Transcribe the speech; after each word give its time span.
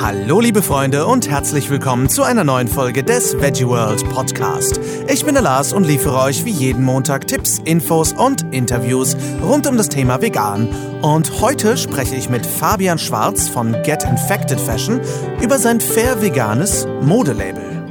Hallo 0.00 0.40
liebe 0.40 0.62
Freunde 0.62 1.06
und 1.06 1.28
herzlich 1.28 1.70
willkommen 1.70 2.08
zu 2.08 2.22
einer 2.22 2.44
neuen 2.44 2.68
Folge 2.68 3.02
des 3.02 3.40
Veggie 3.40 3.66
World 3.66 4.08
Podcast. 4.10 4.80
Ich 5.08 5.24
bin 5.24 5.34
der 5.34 5.42
Lars 5.42 5.72
und 5.72 5.84
liefere 5.84 6.18
euch 6.20 6.44
wie 6.44 6.50
jeden 6.50 6.84
Montag 6.84 7.26
Tipps, 7.26 7.60
Infos 7.64 8.12
und 8.12 8.42
Interviews 8.52 9.16
rund 9.42 9.66
um 9.66 9.76
das 9.76 9.88
Thema 9.88 10.20
Vegan. 10.20 10.68
Und 11.02 11.40
heute 11.40 11.76
spreche 11.76 12.16
ich 12.16 12.28
mit 12.28 12.44
Fabian 12.44 12.98
Schwarz 12.98 13.48
von 13.48 13.72
Get 13.82 14.04
Infected 14.04 14.60
Fashion 14.60 15.00
über 15.40 15.58
sein 15.58 15.80
fair 15.80 16.20
veganes 16.20 16.86
Modelabel. 17.02 17.84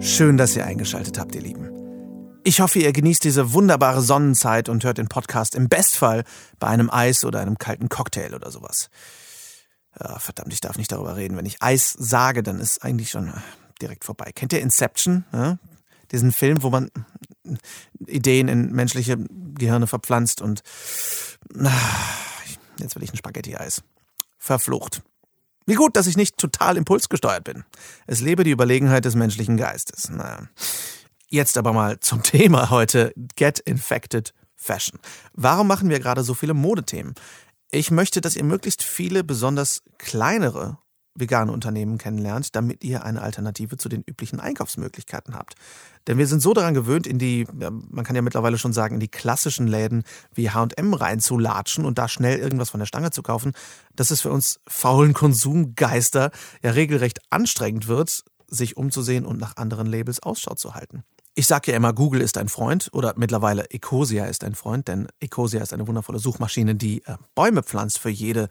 Schön, 0.00 0.36
dass 0.36 0.56
ihr 0.56 0.64
eingeschaltet 0.66 1.18
habt, 1.18 1.34
ihr 1.34 1.42
Lieben. 1.42 1.69
Ich 2.50 2.60
hoffe, 2.60 2.80
ihr 2.80 2.92
genießt 2.92 3.22
diese 3.22 3.52
wunderbare 3.52 4.02
Sonnenzeit 4.02 4.68
und 4.68 4.82
hört 4.82 4.98
den 4.98 5.06
Podcast 5.06 5.54
im 5.54 5.68
Bestfall 5.68 6.24
bei 6.58 6.66
einem 6.66 6.90
Eis 6.90 7.24
oder 7.24 7.38
einem 7.38 7.58
kalten 7.58 7.88
Cocktail 7.88 8.34
oder 8.34 8.50
sowas. 8.50 8.90
Ja, 10.00 10.18
verdammt, 10.18 10.52
ich 10.52 10.58
darf 10.58 10.76
nicht 10.76 10.90
darüber 10.90 11.14
reden. 11.14 11.36
Wenn 11.36 11.46
ich 11.46 11.62
Eis 11.62 11.94
sage, 11.96 12.42
dann 12.42 12.58
ist 12.58 12.82
eigentlich 12.82 13.10
schon 13.10 13.32
direkt 13.80 14.04
vorbei. 14.04 14.32
Kennt 14.34 14.52
ihr 14.52 14.62
Inception? 14.62 15.24
Ja? 15.32 15.58
Diesen 16.10 16.32
Film, 16.32 16.64
wo 16.64 16.70
man 16.70 16.90
Ideen 18.04 18.48
in 18.48 18.72
menschliche 18.72 19.16
Gehirne 19.54 19.86
verpflanzt 19.86 20.42
und 20.42 20.64
jetzt 22.80 22.96
will 22.96 23.04
ich 23.04 23.12
ein 23.12 23.16
Spaghetti-Eis. 23.16 23.84
Verflucht. 24.38 25.02
Wie 25.66 25.74
gut, 25.74 25.94
dass 25.94 26.08
ich 26.08 26.16
nicht 26.16 26.36
total 26.36 26.76
impulsgesteuert 26.76 27.44
bin. 27.44 27.62
Es 28.08 28.20
lebe 28.20 28.42
die 28.42 28.50
Überlegenheit 28.50 29.04
des 29.04 29.14
menschlichen 29.14 29.56
Geistes. 29.56 30.08
Naja. 30.10 30.48
Jetzt 31.32 31.56
aber 31.56 31.72
mal 31.72 32.00
zum 32.00 32.22
Thema 32.24 32.70
heute. 32.70 33.12
Get 33.36 33.60
Infected 33.60 34.34
Fashion. 34.56 34.98
Warum 35.32 35.68
machen 35.68 35.88
wir 35.88 36.00
gerade 36.00 36.24
so 36.24 36.34
viele 36.34 36.54
Modethemen? 36.54 37.14
Ich 37.70 37.92
möchte, 37.92 38.20
dass 38.20 38.34
ihr 38.34 38.42
möglichst 38.42 38.82
viele, 38.82 39.22
besonders 39.22 39.82
kleinere 39.96 40.78
vegane 41.14 41.52
Unternehmen 41.52 41.98
kennenlernt, 41.98 42.56
damit 42.56 42.82
ihr 42.82 43.04
eine 43.04 43.22
Alternative 43.22 43.76
zu 43.76 43.88
den 43.88 44.02
üblichen 44.02 44.40
Einkaufsmöglichkeiten 44.40 45.34
habt. 45.36 45.54
Denn 46.08 46.18
wir 46.18 46.26
sind 46.26 46.40
so 46.40 46.52
daran 46.52 46.74
gewöhnt, 46.74 47.06
in 47.06 47.18
die, 47.18 47.46
man 47.52 48.04
kann 48.04 48.16
ja 48.16 48.22
mittlerweile 48.22 48.58
schon 48.58 48.72
sagen, 48.72 48.94
in 48.94 49.00
die 49.00 49.08
klassischen 49.08 49.68
Läden 49.68 50.02
wie 50.34 50.50
H&M 50.50 50.94
reinzulatschen 50.94 51.84
und 51.84 51.98
da 51.98 52.08
schnell 52.08 52.38
irgendwas 52.38 52.70
von 52.70 52.80
der 52.80 52.86
Stange 52.86 53.10
zu 53.12 53.22
kaufen, 53.22 53.52
dass 53.94 54.10
es 54.10 54.20
für 54.20 54.32
uns 54.32 54.58
faulen 54.66 55.12
Konsumgeister 55.12 56.32
ja 56.62 56.70
regelrecht 56.72 57.20
anstrengend 57.30 57.86
wird, 57.86 58.24
sich 58.48 58.76
umzusehen 58.76 59.26
und 59.26 59.38
nach 59.38 59.56
anderen 59.56 59.86
Labels 59.86 60.20
Ausschau 60.22 60.54
zu 60.54 60.74
halten. 60.74 61.04
Ich 61.34 61.46
sage 61.46 61.70
ja 61.70 61.76
immer, 61.76 61.92
Google 61.92 62.20
ist 62.20 62.36
ein 62.38 62.48
Freund 62.48 62.88
oder 62.92 63.14
mittlerweile 63.16 63.70
Ecosia 63.70 64.26
ist 64.26 64.42
ein 64.44 64.54
Freund, 64.54 64.88
denn 64.88 65.08
Ecosia 65.20 65.62
ist 65.62 65.72
eine 65.72 65.86
wundervolle 65.86 66.18
Suchmaschine, 66.18 66.74
die 66.74 67.04
äh, 67.04 67.16
Bäume 67.34 67.62
pflanzt 67.62 67.98
für 67.98 68.10
jede 68.10 68.48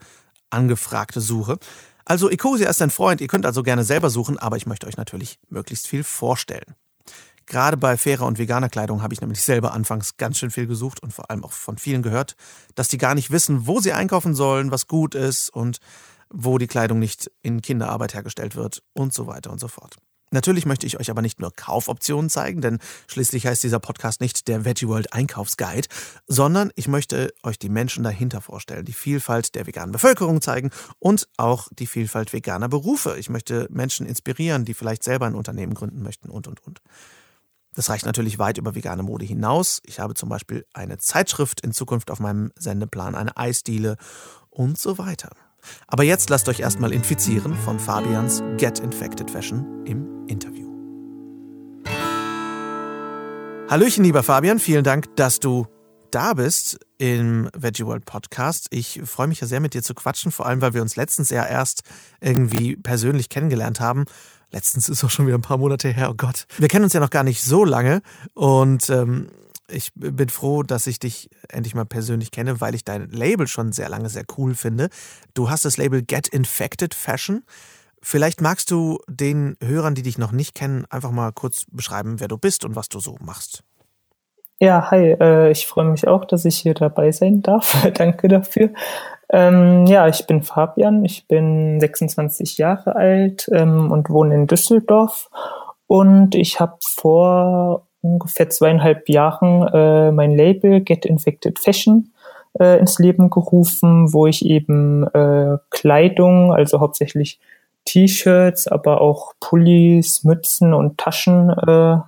angefragte 0.48 1.20
Suche. 1.20 1.58
Also 2.04 2.30
Ecosia 2.30 2.68
ist 2.68 2.82
ein 2.82 2.90
Freund, 2.90 3.20
ihr 3.20 3.28
könnt 3.28 3.46
also 3.46 3.62
gerne 3.62 3.84
selber 3.84 4.10
suchen, 4.10 4.38
aber 4.38 4.56
ich 4.56 4.66
möchte 4.66 4.86
euch 4.86 4.96
natürlich 4.96 5.38
möglichst 5.48 5.86
viel 5.86 6.02
vorstellen. 6.02 6.74
Gerade 7.46 7.76
bei 7.76 7.96
fairer 7.96 8.26
und 8.26 8.38
veganer 8.38 8.68
Kleidung 8.68 9.02
habe 9.02 9.12
ich 9.12 9.20
nämlich 9.20 9.42
selber 9.42 9.72
anfangs 9.72 10.16
ganz 10.16 10.38
schön 10.38 10.50
viel 10.50 10.66
gesucht 10.66 11.02
und 11.02 11.12
vor 11.12 11.30
allem 11.30 11.44
auch 11.44 11.52
von 11.52 11.78
vielen 11.78 12.02
gehört, 12.02 12.36
dass 12.76 12.88
die 12.88 12.98
gar 12.98 13.14
nicht 13.14 13.30
wissen, 13.30 13.66
wo 13.66 13.80
sie 13.80 13.92
einkaufen 13.92 14.34
sollen, 14.34 14.70
was 14.70 14.86
gut 14.86 15.14
ist 15.14 15.50
und 15.50 15.78
wo 16.32 16.58
die 16.58 16.68
Kleidung 16.68 16.98
nicht 16.98 17.30
in 17.42 17.60
Kinderarbeit 17.60 18.14
hergestellt 18.14 18.56
wird 18.56 18.82
und 18.92 19.12
so 19.12 19.26
weiter 19.26 19.50
und 19.50 19.58
so 19.58 19.68
fort. 19.68 19.96
Natürlich 20.32 20.64
möchte 20.64 20.86
ich 20.86 21.00
euch 21.00 21.10
aber 21.10 21.22
nicht 21.22 21.40
nur 21.40 21.52
Kaufoptionen 21.52 22.30
zeigen, 22.30 22.60
denn 22.60 22.78
schließlich 23.08 23.46
heißt 23.46 23.64
dieser 23.64 23.80
Podcast 23.80 24.20
nicht 24.20 24.46
der 24.46 24.64
Veggie 24.64 24.86
World 24.86 25.12
Einkaufsguide, 25.12 25.88
sondern 26.28 26.70
ich 26.76 26.86
möchte 26.86 27.32
euch 27.42 27.58
die 27.58 27.68
Menschen 27.68 28.04
dahinter 28.04 28.40
vorstellen, 28.40 28.84
die 28.84 28.92
Vielfalt 28.92 29.56
der 29.56 29.66
veganen 29.66 29.90
Bevölkerung 29.90 30.40
zeigen 30.40 30.70
und 31.00 31.28
auch 31.36 31.68
die 31.72 31.86
Vielfalt 31.86 32.32
veganer 32.32 32.68
Berufe. 32.68 33.16
Ich 33.18 33.28
möchte 33.28 33.66
Menschen 33.70 34.06
inspirieren, 34.06 34.64
die 34.64 34.74
vielleicht 34.74 35.02
selber 35.02 35.26
ein 35.26 35.34
Unternehmen 35.34 35.74
gründen 35.74 36.02
möchten 36.02 36.30
und, 36.30 36.46
und, 36.46 36.64
und. 36.64 36.80
Das 37.74 37.88
reicht 37.88 38.06
natürlich 38.06 38.38
weit 38.38 38.58
über 38.58 38.74
vegane 38.74 39.02
Mode 39.02 39.24
hinaus. 39.24 39.80
Ich 39.84 40.00
habe 40.00 40.14
zum 40.14 40.28
Beispiel 40.28 40.66
eine 40.72 40.98
Zeitschrift 40.98 41.60
in 41.60 41.72
Zukunft 41.72 42.10
auf 42.10 42.20
meinem 42.20 42.52
Sendeplan, 42.56 43.14
eine 43.14 43.36
Eisdiele 43.36 43.96
und 44.48 44.78
so 44.78 44.98
weiter. 44.98 45.30
Aber 45.86 46.02
jetzt 46.02 46.30
lasst 46.30 46.48
euch 46.48 46.60
erstmal 46.60 46.92
infizieren 46.92 47.54
von 47.64 47.78
Fabians 47.78 48.42
Get 48.56 48.78
Infected 48.78 49.30
Fashion 49.30 49.84
im 49.86 50.26
Interview. 50.26 50.68
Hallöchen, 53.68 54.02
lieber 54.02 54.22
Fabian, 54.22 54.58
vielen 54.58 54.84
Dank, 54.84 55.14
dass 55.16 55.38
du 55.38 55.66
da 56.10 56.34
bist 56.34 56.78
im 56.98 57.48
Veggie 57.56 57.86
World 57.86 58.04
Podcast. 58.04 58.66
Ich 58.70 59.00
freue 59.04 59.28
mich 59.28 59.40
ja 59.40 59.46
sehr, 59.46 59.60
mit 59.60 59.74
dir 59.74 59.82
zu 59.82 59.94
quatschen, 59.94 60.32
vor 60.32 60.46
allem, 60.46 60.60
weil 60.60 60.74
wir 60.74 60.82
uns 60.82 60.96
letztens 60.96 61.30
ja 61.30 61.46
erst 61.46 61.82
irgendwie 62.20 62.76
persönlich 62.76 63.28
kennengelernt 63.28 63.80
haben. 63.80 64.06
Letztens 64.50 64.88
ist 64.88 65.04
auch 65.04 65.10
schon 65.10 65.26
wieder 65.26 65.38
ein 65.38 65.42
paar 65.42 65.58
Monate 65.58 65.88
her, 65.88 66.10
oh 66.10 66.14
Gott. 66.14 66.46
Wir 66.58 66.68
kennen 66.68 66.84
uns 66.84 66.92
ja 66.92 67.00
noch 67.00 67.10
gar 67.10 67.22
nicht 67.22 67.42
so 67.42 67.64
lange 67.64 68.02
und 68.34 68.90
ähm, 68.90 69.28
ich 69.72 69.90
bin 69.94 70.28
froh, 70.28 70.62
dass 70.62 70.86
ich 70.86 70.98
dich 70.98 71.30
endlich 71.48 71.74
mal 71.74 71.84
persönlich 71.84 72.30
kenne, 72.30 72.60
weil 72.60 72.74
ich 72.74 72.84
dein 72.84 73.08
Label 73.10 73.46
schon 73.46 73.72
sehr 73.72 73.88
lange 73.88 74.08
sehr 74.08 74.24
cool 74.36 74.54
finde. 74.54 74.88
Du 75.34 75.50
hast 75.50 75.64
das 75.64 75.76
Label 75.76 76.02
Get 76.02 76.28
Infected 76.28 76.94
Fashion. 76.94 77.44
Vielleicht 78.02 78.40
magst 78.40 78.70
du 78.70 78.98
den 79.08 79.56
Hörern, 79.62 79.94
die 79.94 80.02
dich 80.02 80.18
noch 80.18 80.32
nicht 80.32 80.54
kennen, 80.54 80.86
einfach 80.88 81.10
mal 81.10 81.32
kurz 81.32 81.66
beschreiben, 81.70 82.18
wer 82.18 82.28
du 82.28 82.38
bist 82.38 82.64
und 82.64 82.74
was 82.76 82.88
du 82.88 82.98
so 82.98 83.16
machst. 83.20 83.62
Ja, 84.58 84.90
hi, 84.90 85.16
äh, 85.18 85.50
ich 85.50 85.66
freue 85.66 85.86
mich 85.86 86.06
auch, 86.06 86.24
dass 86.26 86.44
ich 86.44 86.58
hier 86.58 86.74
dabei 86.74 87.12
sein 87.12 87.40
darf. 87.42 87.86
Danke 87.94 88.28
dafür. 88.28 88.70
Ähm, 89.30 89.86
ja, 89.86 90.08
ich 90.08 90.26
bin 90.26 90.42
Fabian, 90.42 91.04
ich 91.04 91.26
bin 91.28 91.80
26 91.80 92.58
Jahre 92.58 92.96
alt 92.96 93.48
ähm, 93.52 93.90
und 93.90 94.10
wohne 94.10 94.34
in 94.34 94.46
Düsseldorf. 94.46 95.30
Und 95.86 96.34
ich 96.34 96.60
habe 96.60 96.76
vor 96.82 97.86
ungefähr 98.02 98.50
zweieinhalb 98.50 99.08
Jahren 99.08 99.66
äh, 99.68 100.12
mein 100.12 100.30
Label 100.30 100.80
Get 100.80 101.04
Infected 101.04 101.58
Fashion 101.58 102.12
äh, 102.58 102.78
ins 102.78 102.98
Leben 102.98 103.30
gerufen, 103.30 104.12
wo 104.12 104.26
ich 104.26 104.44
eben 104.44 105.06
äh, 105.08 105.58
Kleidung, 105.70 106.52
also 106.52 106.80
hauptsächlich 106.80 107.38
T-Shirts, 107.84 108.68
aber 108.68 109.00
auch 109.00 109.32
Pullis, 109.40 110.24
Mützen 110.24 110.74
und 110.74 110.98
Taschen 110.98 111.50
äh, 111.50 111.98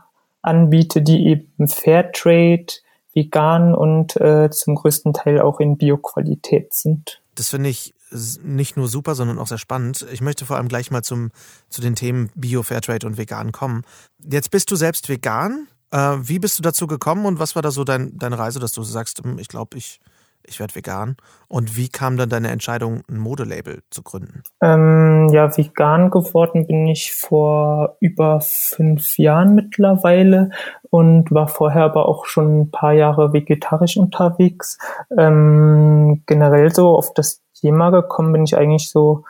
anbiete, 0.43 1.03
die 1.03 1.27
eben 1.27 1.69
Fairtrade, 1.69 2.67
vegan 3.15 3.75
und 3.75 4.17
äh, 4.17 4.51
zum 4.51 4.75
größten 4.75 5.13
Teil 5.13 5.41
auch 5.41 5.61
in 5.61 5.77
Bioqualität 5.77 6.73
sind. 6.73 7.21
Das 7.35 7.49
finde 7.49 7.69
ich 7.69 7.95
nicht 8.43 8.77
nur 8.77 8.89
super, 8.89 9.15
sondern 9.15 9.39
auch 9.39 9.47
sehr 9.47 9.59
spannend. 9.59 10.07
Ich 10.13 10.21
möchte 10.21 10.45
vor 10.45 10.57
allem 10.57 10.69
gleich 10.69 10.91
mal 10.91 11.03
zum, 11.03 11.31
zu 11.69 11.81
den 11.81 11.95
Themen 11.95 12.31
Bio, 12.35 12.63
Fairtrade 12.63 13.07
und 13.07 13.17
vegan 13.17 13.53
kommen. 13.53 13.85
Jetzt 14.19 14.51
bist 14.51 14.71
du 14.71 14.77
selbst 14.77 15.09
vegan. 15.09 15.69
Äh, 15.93 16.17
wie 16.23 16.39
bist 16.39 16.59
du 16.59 16.63
dazu 16.63 16.87
gekommen 16.87 17.27
und 17.27 17.39
was 17.39 17.55
war 17.55 17.63
da 17.63 17.71
so 17.71 17.85
dein, 17.85 18.17
deine 18.17 18.39
Reise, 18.39 18.59
dass 18.59 18.73
du 18.73 18.83
sagst, 18.83 19.23
hm, 19.23 19.39
ich 19.39 19.49
glaube, 19.49 19.77
ich, 19.77 20.01
ich 20.43 20.59
werde 20.59 20.75
vegan? 20.75 21.17
Und 21.49 21.77
wie 21.77 21.89
kam 21.89 22.17
dann 22.17 22.31
deine 22.31 22.51
Entscheidung, 22.51 23.03
ein 23.09 23.19
Modelabel 23.19 23.83
zu 23.91 24.03
gründen? 24.03 24.43
Ähm, 24.63 25.29
ja, 25.33 25.55
vegan 25.55 26.11
geworden 26.11 26.67
bin 26.67 26.87
ich 26.87 27.13
vor 27.13 27.97
über 28.01 28.41
fünf 28.41 29.19
Jahren 29.19 29.55
mittlerweile 29.55 30.51
und 30.89 31.31
war 31.31 31.49
vorher 31.49 31.85
aber 31.85 32.09
auch 32.09 32.25
schon 32.25 32.63
ein 32.63 32.71
paar 32.71 32.95
Jahre 32.95 33.35
vegetarisch 33.35 33.99
unterwegs. 33.99 34.79
Ähm, 35.17 36.23
generell 36.27 36.75
so 36.75 36.97
auf 36.97 37.13
das 37.13 37.43
Thema 37.55 37.91
gekommen 37.91 38.33
bin 38.33 38.45
ich 38.45 38.57
eigentlich 38.57 38.91
so 38.91 39.25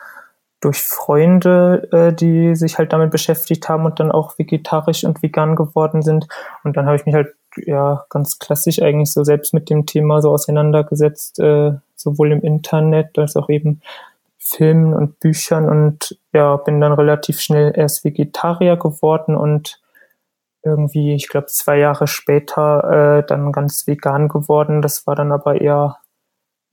durch 0.63 0.81
Freunde, 0.81 1.89
äh, 1.91 2.13
die 2.13 2.55
sich 2.55 2.77
halt 2.77 2.93
damit 2.93 3.11
beschäftigt 3.11 3.67
haben 3.67 3.85
und 3.85 3.99
dann 3.99 4.11
auch 4.11 4.37
vegetarisch 4.37 5.03
und 5.03 5.21
vegan 5.21 5.55
geworden 5.55 6.01
sind. 6.01 6.27
Und 6.63 6.77
dann 6.77 6.85
habe 6.85 6.95
ich 6.95 7.05
mich 7.05 7.15
halt 7.15 7.35
ja 7.57 8.05
ganz 8.09 8.39
klassisch 8.39 8.81
eigentlich 8.81 9.11
so 9.11 9.23
selbst 9.23 9.53
mit 9.53 9.69
dem 9.69 9.85
Thema 9.85 10.21
so 10.21 10.31
auseinandergesetzt, 10.31 11.39
äh, 11.39 11.73
sowohl 11.95 12.31
im 12.31 12.41
Internet 12.41 13.17
als 13.19 13.35
auch 13.35 13.49
eben 13.49 13.81
Filmen 14.37 14.93
und 14.93 15.19
Büchern 15.19 15.69
und 15.69 16.17
ja, 16.33 16.55
bin 16.57 16.81
dann 16.81 16.93
relativ 16.93 17.39
schnell 17.39 17.73
erst 17.75 18.03
Vegetarier 18.03 18.77
geworden 18.77 19.35
und 19.35 19.81
irgendwie, 20.63 21.13
ich 21.13 21.27
glaube, 21.27 21.47
zwei 21.47 21.77
Jahre 21.77 22.07
später 22.07 23.19
äh, 23.19 23.27
dann 23.27 23.51
ganz 23.51 23.85
vegan 23.85 24.29
geworden. 24.29 24.81
Das 24.81 25.05
war 25.05 25.15
dann 25.15 25.33
aber 25.33 25.59
eher 25.59 25.97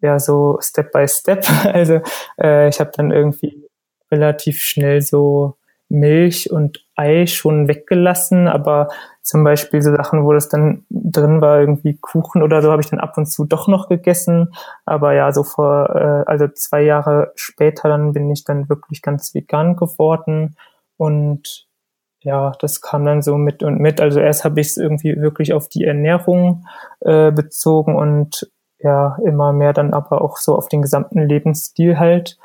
ja 0.00 0.18
so 0.18 0.58
Step 0.60 0.92
by 0.92 1.06
Step. 1.08 1.44
Also 1.64 2.00
äh, 2.40 2.68
ich 2.68 2.80
habe 2.80 2.92
dann 2.94 3.10
irgendwie 3.10 3.69
relativ 4.10 4.62
schnell 4.62 5.02
so 5.02 5.56
Milch 5.90 6.50
und 6.52 6.84
Ei 6.94 7.26
schon 7.26 7.66
weggelassen, 7.66 8.46
aber 8.46 8.88
zum 9.22 9.42
Beispiel 9.42 9.82
so 9.82 9.94
Sachen, 9.94 10.24
wo 10.24 10.32
das 10.32 10.48
dann 10.48 10.84
drin 10.88 11.40
war, 11.40 11.60
irgendwie 11.60 11.98
Kuchen 12.00 12.42
oder 12.42 12.62
so, 12.62 12.70
habe 12.70 12.80
ich 12.80 12.88
dann 12.90 13.00
ab 13.00 13.18
und 13.18 13.26
zu 13.26 13.44
doch 13.44 13.66
noch 13.66 13.88
gegessen. 13.88 14.54
Aber 14.84 15.14
ja, 15.14 15.32
so 15.32 15.42
vor, 15.42 15.90
äh, 15.94 16.30
also 16.30 16.46
zwei 16.48 16.82
Jahre 16.82 17.32
später 17.34 17.88
dann 17.88 18.12
bin 18.12 18.30
ich 18.30 18.44
dann 18.44 18.68
wirklich 18.68 19.02
ganz 19.02 19.34
vegan 19.34 19.76
geworden 19.76 20.56
und 20.96 21.66
ja, 22.22 22.52
das 22.60 22.82
kam 22.82 23.04
dann 23.04 23.22
so 23.22 23.36
mit 23.36 23.62
und 23.62 23.80
mit. 23.80 24.00
Also 24.00 24.20
erst 24.20 24.44
habe 24.44 24.60
ich 24.60 24.68
es 24.68 24.76
irgendwie 24.76 25.16
wirklich 25.20 25.52
auf 25.54 25.68
die 25.68 25.84
Ernährung 25.84 26.66
äh, 27.00 27.32
bezogen 27.32 27.96
und 27.96 28.50
ja, 28.78 29.16
immer 29.24 29.52
mehr 29.52 29.72
dann 29.72 29.92
aber 29.92 30.22
auch 30.22 30.36
so 30.36 30.54
auf 30.54 30.68
den 30.68 30.82
gesamten 30.82 31.20
Lebensstil 31.20 31.98
halt. 31.98 32.38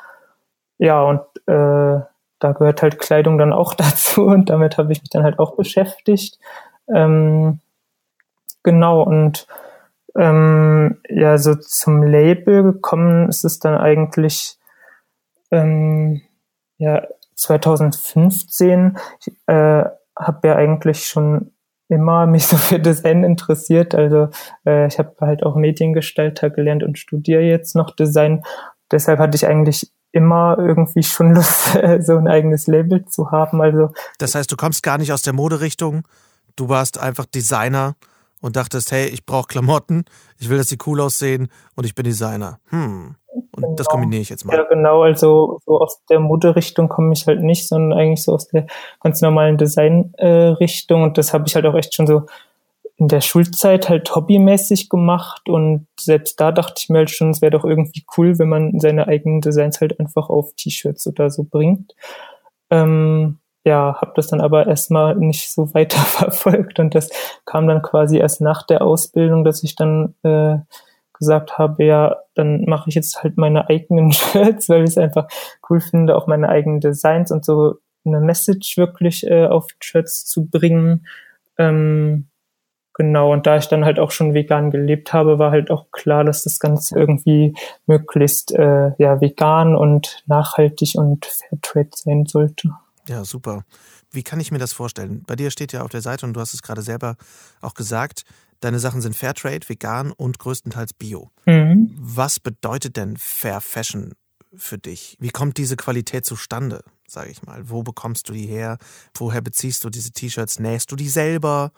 Ja, 0.77 1.01
und 1.03 1.21
äh, 1.47 2.00
da 2.39 2.51
gehört 2.51 2.81
halt 2.81 3.00
Kleidung 3.00 3.38
dann 3.38 3.53
auch 3.53 3.74
dazu 3.75 4.25
und 4.25 4.50
damit 4.50 4.77
habe 4.77 4.92
ich 4.92 5.01
mich 5.01 5.09
dann 5.09 5.24
halt 5.24 5.39
auch 5.39 5.56
beschäftigt. 5.56 6.39
Ähm, 6.94 7.59
genau, 8.63 9.03
und 9.03 9.47
ähm, 10.15 11.01
ja, 11.09 11.38
so 11.38 11.56
zum 11.56 12.03
Label 12.03 12.63
gekommen 12.63 13.27
ist 13.27 13.44
es 13.44 13.59
dann 13.59 13.75
eigentlich 13.75 14.57
ähm, 15.51 16.21
ja 16.77 17.06
2015. 17.36 18.98
Ich 19.19 19.33
äh, 19.48 19.83
habe 20.18 20.48
ja 20.48 20.56
eigentlich 20.56 21.06
schon 21.06 21.51
immer 21.89 22.25
mich 22.27 22.48
so 22.48 22.57
für 22.57 22.80
Design 22.80 23.24
interessiert. 23.24 23.94
Also 23.94 24.30
äh, 24.65 24.88
ich 24.88 25.00
habe 25.00 25.15
halt 25.21 25.44
auch 25.44 25.56
Mediengestalter 25.56 26.50
gelernt 26.50 26.83
und 26.83 26.98
studiere 26.98 27.41
jetzt 27.41 27.75
noch 27.75 27.91
Design. 27.91 28.44
Deshalb 28.91 29.19
hatte 29.19 29.36
ich 29.36 29.48
eigentlich 29.48 29.91
immer 30.15 30.57
irgendwie 30.57 31.03
schon 31.03 31.35
Lust, 31.35 31.77
so 32.00 32.15
ein 32.15 32.27
eigenes 32.27 32.67
Label 32.67 33.06
zu 33.06 33.31
haben. 33.31 33.62
Also 33.62 33.89
das 34.17 34.33
heißt, 34.33 34.51
du 34.51 34.56
kommst 34.56 34.81
gar 34.81 34.97
nicht 34.97 35.12
aus 35.12 35.21
der 35.21 35.33
Moderichtung. 35.33 36.07
Du 36.56 36.69
warst 36.69 36.97
einfach 36.97 37.25
Designer 37.25 37.95
und 38.41 38.56
dachtest, 38.56 38.91
hey, 38.91 39.07
ich 39.07 39.25
brauche 39.25 39.47
Klamotten, 39.47 40.06
ich 40.39 40.50
will, 40.50 40.57
dass 40.57 40.69
sie 40.69 40.77
cool 40.85 41.01
aussehen 41.01 41.50
und 41.75 41.85
ich 41.85 41.95
bin 41.95 42.06
Designer. 42.06 42.59
Hm. 42.69 43.15
Und 43.33 43.62
genau. 43.62 43.75
das 43.75 43.88
kombiniere 43.88 44.21
ich 44.21 44.29
jetzt 44.29 44.45
mal. 44.45 44.56
Ja, 44.56 44.63
genau. 44.63 45.01
Also 45.01 45.59
so 45.65 45.79
aus 45.81 46.00
der 46.09 46.21
Moderichtung 46.21 46.88
komme 46.88 47.12
ich 47.12 47.27
halt 47.27 47.41
nicht, 47.41 47.67
sondern 47.67 48.00
eigentlich 48.00 48.23
so 48.23 48.33
aus 48.33 48.47
der 48.47 48.67
ganz 49.01 49.21
normalen 49.21 49.57
Designrichtung. 49.57 51.01
Äh, 51.01 51.03
und 51.03 51.17
das 51.17 51.33
habe 51.33 51.44
ich 51.47 51.56
halt 51.56 51.65
auch 51.65 51.75
echt 51.75 51.94
schon 51.94 52.07
so 52.07 52.23
in 52.97 53.07
der 53.07 53.21
Schulzeit 53.21 53.89
halt 53.89 54.15
hobbymäßig 54.15 54.89
gemacht. 54.89 55.50
Und 55.50 55.88
selbst 56.00 56.39
da 56.39 56.51
dachte 56.51 56.75
ich 56.77 56.89
mir 56.89 57.00
halt 57.00 57.12
schon, 57.12 57.31
es 57.31 57.42
wäre 57.42 57.51
doch 57.51 57.65
irgendwie 57.65 58.06
cool, 58.18 58.39
wenn 58.39 58.50
man 58.50 58.80
seine 58.80 59.07
eigenen 59.07 59.42
Designs 59.42 59.81
halt 59.81 60.00
einfach 60.00 60.30
auf 60.30 60.53
T-Shirts 60.56 61.06
oder 61.07 61.30
so 61.30 61.44
bringt. 61.44 61.94
Ähm, 62.69 63.39
ja, 63.65 63.97
habe 64.00 64.13
das 64.15 64.27
dann 64.27 64.42
aber 64.42 64.68
erstmal 64.68 65.15
nicht 65.15 65.51
so 65.51 65.74
weiter 65.74 65.97
verfolgt 66.00 66.80
und 66.80 66.95
das 66.95 67.09
kam 67.45 67.68
dann 67.68 67.81
quasi 67.81 68.18
erst 68.18 68.42
nach 68.42 68.63
der 68.63 68.81
Ausbildung, 68.81 69.44
dass 69.44 69.63
ich 69.63 69.75
dann 69.75 70.15
äh, 70.24 70.57
gesagt 71.18 71.57
habe, 71.57 71.83
ja, 71.83 72.18
dann 72.36 72.65
mache 72.65 72.89
ich 72.89 72.95
jetzt 72.95 73.24
halt 73.24 73.38
meine 73.38 73.69
eigenen 73.69 74.12
Shirts, 74.13 74.69
weil 74.69 74.83
ich 74.83 74.91
es 74.91 74.98
einfach 74.98 75.27
cool 75.69 75.81
finde, 75.81 76.15
auch 76.15 76.27
meine 76.27 76.50
eigenen 76.50 76.80
Designs 76.80 77.31
und 77.31 77.44
so 77.44 77.75
eine 78.06 78.19
Message 78.19 78.77
wirklich 78.77 79.25
äh, 79.25 79.48
auf 79.48 79.68
Shirts 79.80 80.25
zu 80.25 80.45
bringen. 80.45 81.07
Ähm, 81.57 82.27
genau, 82.95 83.31
und 83.31 83.45
da 83.45 83.57
ich 83.57 83.68
dann 83.68 83.86
halt 83.86 84.00
auch 84.00 84.12
schon 84.12 84.33
vegan 84.33 84.71
gelebt 84.71 85.13
habe, 85.13 85.38
war 85.38 85.51
halt 85.51 85.69
auch 85.69 85.92
klar, 85.92 86.24
dass 86.24 86.44
das 86.44 86.59
Ganze 86.59 86.97
irgendwie 86.97 87.56
möglichst 87.86 88.51
äh, 88.53 88.92
ja 88.97 89.21
vegan 89.21 89.75
und 89.75 90.24
nachhaltig 90.25 90.95
und 90.95 91.25
Fairtrade 91.25 91.89
sein 91.94 92.25
sollte. 92.25 92.71
Ja, 93.07 93.24
super. 93.24 93.63
Wie 94.12 94.24
kann 94.24 94.39
ich 94.39 94.51
mir 94.51 94.57
das 94.57 94.74
vorstellen? 94.74 95.24
Bei 95.27 95.36
dir 95.36 95.51
steht 95.51 95.74
ja 95.74 95.83
auf 95.83 95.92
der 95.92 96.01
Seite 96.01 96.25
und 96.25 96.33
du 96.33 96.39
hast 96.39 96.53
es 96.53 96.63
gerade 96.63 96.81
selber 96.81 97.18
auch 97.62 97.74
gesagt, 97.74 98.24
deine 98.62 98.80
Sachen 98.80 99.01
sind 99.01 99.15
Fairtrade, 99.15 99.68
vegan 99.68 100.12
und 100.12 100.39
größtenteils 100.39 100.94
bio. 100.94 101.30
Mhm. 101.45 101.94
Was 102.00 102.39
bedeutet 102.39 102.98
denn 102.98 103.18
Fair 103.18 103.62
Fashion 103.62 104.13
für 104.56 104.77
dich? 104.77 105.18
Wie 105.19 105.30
kommt 105.30 105.57
diese 105.57 105.75
Qualität 105.75 106.25
zustande, 106.25 106.83
sage 107.07 107.30
ich 107.30 107.44
mal? 107.44 107.69
Wo 107.69 107.83
bekommst 107.83 108.30
du 108.30 108.33
die 108.33 108.48
her? 108.48 108.77
Woher 109.13 109.41
beziehst 109.41 109.83
du 109.83 109.89
diese 109.89 110.12
T-Shirts? 110.12 110.59
Nähst 110.59 110.91
du 110.91 110.95
die 110.95 111.09
selber? 111.09 111.71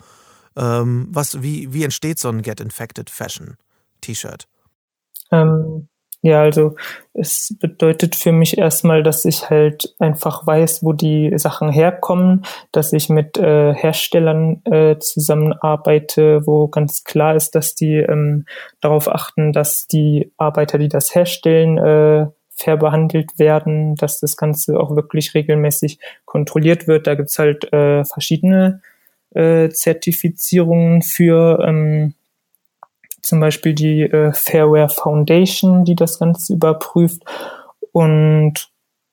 Ähm, 0.58 1.08
was, 1.12 1.42
wie, 1.42 1.74
wie 1.74 1.84
entsteht 1.84 2.20
so 2.20 2.30
ein 2.30 2.42
Get 2.42 2.60
Infected 2.60 3.10
Fashion 3.10 3.58
T-Shirt? 4.02 4.48
Ähm, 5.32 5.88
ja, 6.24 6.42
also 6.42 6.76
es 7.14 7.56
bedeutet 7.60 8.16
für 8.16 8.32
mich 8.32 8.58
erstmal, 8.58 9.04
dass 9.04 9.24
ich 9.24 9.50
halt 9.50 9.96
einfach 10.00 10.48
weiß, 10.48 10.84
wo 10.84 10.94
die 10.94 11.32
Sachen 11.38 11.72
herkommen, 11.72 12.44
dass 12.72 12.92
ich 12.92 13.08
mit 13.08 13.38
äh, 13.38 13.74
Herstellern 13.74 14.62
äh, 14.66 14.98
zusammenarbeite, 14.98 16.46
wo 16.48 16.68
ganz 16.70 17.04
klar 17.04 17.36
ist, 17.36 17.54
dass 17.54 17.76
die 17.76 17.98
ähm, 17.98 18.46
darauf 18.82 19.08
achten, 19.08 19.54
dass 19.54 19.86
die 19.86 20.34
Arbeiter, 20.38 20.80
die 20.80 20.90
das 20.90 21.14
herstellen, 21.14 21.78
äh, 21.78 22.28
fair 22.50 22.78
behandelt 22.78 23.38
werden, 23.38 23.96
dass 23.96 24.20
das 24.20 24.36
Ganze 24.36 24.80
auch 24.80 24.96
wirklich 24.96 25.36
regelmäßig 25.36 26.00
kontrolliert 26.26 26.88
wird. 26.88 27.06
Da 27.06 27.14
gibt's 27.14 27.38
halt 27.38 27.72
äh, 27.72 28.04
verschiedene 28.04 28.82
äh, 29.34 29.70
Zertifizierungen 29.70 31.02
für. 31.02 31.64
Ähm, 31.66 32.14
zum 33.28 33.42
Beispiel 33.42 33.74
die 33.74 34.04
äh, 34.04 34.32
Fairware 34.32 34.88
Foundation, 34.88 35.84
die 35.84 35.96
das 35.96 36.18
Ganze 36.18 36.54
überprüft. 36.54 37.24
Und 37.92 38.70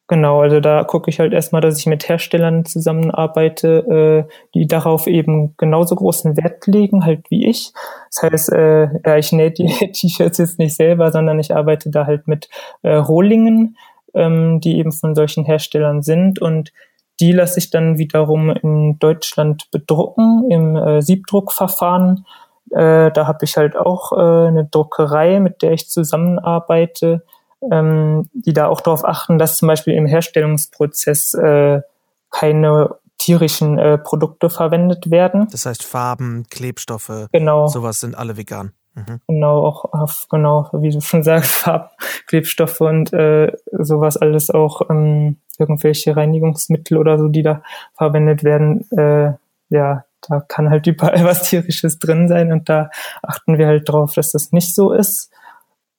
genau, 0.07 0.41
also 0.41 0.61
da 0.61 0.85
gucke 0.85 1.11
ich 1.11 1.19
halt 1.19 1.33
erstmal, 1.33 1.61
dass 1.61 1.79
ich 1.79 1.87
mit 1.87 2.09
Herstellern 2.09 2.65
zusammenarbeite, 2.65 4.27
äh, 4.29 4.33
die 4.55 4.69
darauf 4.69 5.09
eben 5.09 5.57
genauso 5.57 5.97
großen 5.97 6.37
Wert 6.37 6.65
legen, 6.69 7.05
halt 7.05 7.29
wie 7.29 7.47
ich. 7.49 7.73
Das 8.13 8.23
heißt, 8.23 8.53
äh, 8.53 8.89
ja, 9.05 9.17
ich 9.17 9.33
nähe 9.33 9.51
die 9.51 9.67
T-Shirts 9.93 10.39
jetzt 10.39 10.59
nicht 10.61 10.77
selber, 10.77 11.11
sondern 11.11 11.41
ich 11.41 11.53
arbeite 11.53 11.91
da 11.91 12.07
halt 12.07 12.29
mit 12.29 12.49
äh, 12.83 12.95
Rohlingen, 12.95 13.77
ähm, 14.15 14.61
die 14.61 14.79
eben 14.79 14.93
von 14.93 15.17
solchen 15.17 15.45
Herstellern 15.45 16.03
sind 16.03 16.41
und 16.41 16.73
die 17.21 17.33
lasse 17.33 17.59
ich 17.59 17.71
dann 17.71 17.99
wiederum 17.99 18.51
in 18.51 18.99
Deutschland 18.99 19.71
bedrucken 19.71 20.51
im 20.51 20.77
äh, 20.77 21.03
Siebdruckverfahren 21.03 22.25
äh, 22.71 23.13
da 23.13 23.27
habe 23.27 23.45
ich 23.45 23.57
halt 23.57 23.77
auch 23.77 24.13
äh, 24.13 24.49
eine 24.49 24.67
Druckerei, 24.67 25.39
mit 25.39 25.63
der 25.63 25.73
ich 25.73 25.89
zusammenarbeite, 25.89 27.25
ähm, 27.71 28.29
die 28.33 28.53
da 28.53 28.67
auch 28.67 28.81
darauf 28.81 29.05
achten, 29.05 29.39
dass 29.39 29.57
zum 29.57 29.69
Beispiel 29.69 29.95
im 29.95 30.07
Herstellungsprozess 30.07 31.35
äh, 31.35 31.83
keine 32.31 32.97
tierischen 33.19 33.79
äh, 33.79 33.97
Produkte 33.97 34.51
verwendet 34.51 35.11
werden. 35.11 35.47
Das 35.53 35.67
heißt 35.67 35.85
Farben, 35.85 36.47
Klebstoffe, 36.51 37.29
genau. 37.33 37.69
sowas 37.69 38.01
sind 38.01 38.17
alle 38.17 38.37
vegan. 38.37 38.73
Mhm. 38.95 39.21
Genau, 39.27 39.67
auch 39.67 39.93
auf, 39.93 40.27
genau, 40.31 40.69
wie 40.73 40.91
du 40.91 41.01
schon 41.01 41.23
sagst, 41.23 41.51
Farben, 41.53 41.91
Klebstoffe 42.27 42.81
und 42.81 43.13
äh, 43.13 43.53
sowas 43.73 44.17
alles 44.17 44.51
auch 44.51 44.89
ähm, 44.91 45.39
irgendwelche 45.59 46.17
Reinigungsmittel 46.17 46.97
oder 46.97 47.19
so, 47.19 47.29
die 47.29 47.43
da 47.43 47.63
verwendet 47.95 48.45
werden, 48.45 48.89
äh, 48.93 49.33
ja, 49.69 50.05
da 50.29 50.41
kann 50.41 50.71
halt 50.71 50.87
überall 50.87 51.25
was 51.25 51.49
Tierisches 51.49 51.99
drin 51.99 52.29
sein 52.29 52.53
und 52.53 52.69
da 52.69 52.91
achten 53.23 53.59
wir 53.59 53.67
halt 53.67 53.89
drauf, 53.89 54.15
dass 54.15 54.31
das 54.31 54.53
nicht 54.53 54.75
so 54.75 54.93
ist. 54.93 55.31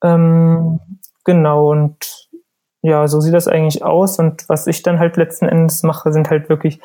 Ähm, 0.03 0.79
genau, 1.23 1.71
und 1.71 2.29
ja, 2.81 3.07
so 3.07 3.19
sieht 3.19 3.33
das 3.33 3.47
eigentlich 3.47 3.83
aus. 3.83 4.19
Und 4.19 4.47
was 4.47 4.67
ich 4.67 4.83
dann 4.83 4.99
halt 4.99 5.17
letzten 5.17 5.47
Endes 5.47 5.81
mache, 5.81 6.13
sind 6.13 6.29
halt 6.29 6.49
wirklich 6.49 6.79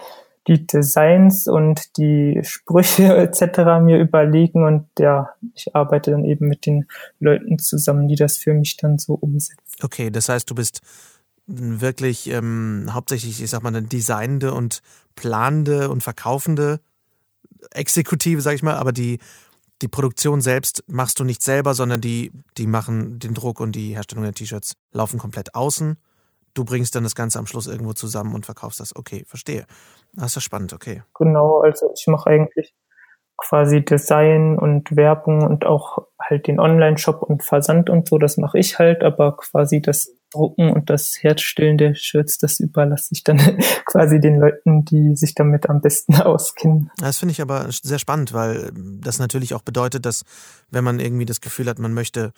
die 0.49 0.67
Designs 0.67 1.47
und 1.47 1.97
die 1.97 2.41
Sprüche 2.43 3.17
etc. 3.17 3.83
mir 3.83 3.99
überlegen 3.99 4.65
und 4.65 4.87
ja, 4.99 5.31
ich 5.55 5.75
arbeite 5.75 6.13
dann 6.13 6.25
eben 6.25 6.49
mit 6.49 6.67
den 6.67 6.87
Leuten 7.19 7.59
zusammen, 7.59 8.09
die 8.09 8.17
das 8.17 8.37
für 8.37 8.55
mich 8.55 8.77
dann 8.77 8.99
so 8.99 9.15
umsetzen. 9.15 9.59
Okay, 9.83 10.11
das 10.11 10.29
heißt, 10.29 10.51
du 10.51 10.55
bist 10.55 10.81
wirklich 11.47 12.31
ähm, 12.31 12.89
hauptsächlich, 12.91 13.43
ich 13.43 13.51
sag 13.51 13.63
mal, 13.63 13.75
eine 13.75 13.83
designende 13.83 14.55
und 14.55 14.83
planende 15.17 15.91
und 15.91 16.03
verkaufende 16.03 16.81
Exekutive, 17.73 18.41
sag 18.41 18.55
ich 18.55 18.63
mal, 18.63 18.77
aber 18.77 18.93
die, 18.93 19.19
die 19.83 19.89
Produktion 19.89 20.41
selbst 20.41 20.85
machst 20.87 21.19
du 21.19 21.25
nicht 21.25 21.43
selber, 21.43 21.75
sondern 21.75 22.01
die, 22.01 22.31
die 22.57 22.67
machen 22.67 23.19
den 23.19 23.35
Druck 23.35 23.61
und 23.61 23.73
die 23.73 23.95
Herstellung 23.95 24.25
der 24.25 24.35
T-Shirts 24.35 24.75
laufen 24.93 25.19
komplett 25.19 25.55
außen. 25.55 25.97
Du 26.55 26.65
bringst 26.65 26.95
dann 26.95 27.05
das 27.05 27.15
Ganze 27.15 27.39
am 27.39 27.47
Schluss 27.47 27.67
irgendwo 27.67 27.93
zusammen 27.93 28.35
und 28.35 28.47
verkaufst 28.47 28.81
das. 28.81 28.95
Okay, 28.95 29.25
verstehe. 29.27 29.67
Das 30.13 30.27
ist 30.27 30.35
ja 30.37 30.41
spannend, 30.41 30.73
okay. 30.73 31.03
Genau, 31.15 31.61
also 31.61 31.91
ich 31.95 32.07
mache 32.07 32.31
eigentlich 32.31 32.75
quasi 33.41 33.85
Design 33.85 34.59
und 34.59 34.95
Werbung 34.95 35.43
und 35.47 35.65
auch 35.65 36.07
halt 36.21 36.47
den 36.47 36.61
Online-Shop 36.61 37.23
und 37.23 37.43
Versand 37.43 37.89
und 37.89 38.07
so, 38.09 38.19
das 38.19 38.37
mache 38.37 38.59
ich 38.59 38.79
halt, 38.79 39.03
aber 39.03 39.37
quasi 39.37 39.81
das 39.81 40.13
Drucken 40.33 40.71
und 40.71 40.91
das 40.91 41.17
Herstellen 41.21 41.77
der 41.77 41.95
Shirts, 41.95 42.39
das 42.39 42.61
überlasse 42.61 43.09
ich 43.13 43.25
dann 43.25 43.39
quasi 43.87 44.21
den 44.21 44.39
Leuten, 44.39 44.85
die 44.85 45.17
sich 45.17 45.35
damit 45.35 45.69
am 45.69 45.81
besten 45.81 46.15
auskennen. 46.21 46.91
Das 46.99 47.19
finde 47.19 47.33
ich 47.33 47.41
aber 47.41 47.67
sehr 47.71 47.99
spannend, 47.99 48.33
weil 48.33 48.71
das 48.75 49.19
natürlich 49.19 49.55
auch 49.55 49.63
bedeutet, 49.63 50.07
dass 50.07 50.23
wenn 50.71 50.85
man 50.85 51.01
irgendwie 51.01 51.27
das 51.27 51.41
Gefühl 51.41 51.69
hat, 51.69 51.79
man 51.79 51.95
möchte 51.95 52.33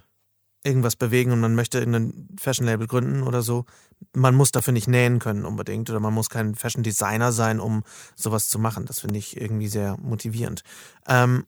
irgendwas 0.65 0.97
bewegen 0.97 1.33
und 1.33 1.41
man 1.41 1.55
möchte 1.55 1.79
irgendein 1.79 2.29
Fashion-Label 2.39 2.87
gründen 2.87 3.23
oder 3.23 3.43
so, 3.43 3.65
man 4.13 4.35
muss 4.35 4.53
dafür 4.53 4.73
nicht 4.73 4.89
nähen 4.89 5.19
können 5.19 5.45
unbedingt 5.45 5.91
oder 5.91 6.01
man 6.01 6.15
muss 6.15 6.31
kein 6.31 6.55
Fashion-Designer 6.55 7.33
sein, 7.33 7.61
um 7.61 7.83
sowas 8.15 8.49
zu 8.49 8.59
machen. 8.59 8.87
Das 8.87 9.01
finde 9.01 9.19
ich 9.19 9.41
irgendwie 9.41 9.69
sehr 9.69 9.97
motivierend. 9.99 10.63
Ähm, 11.09 11.47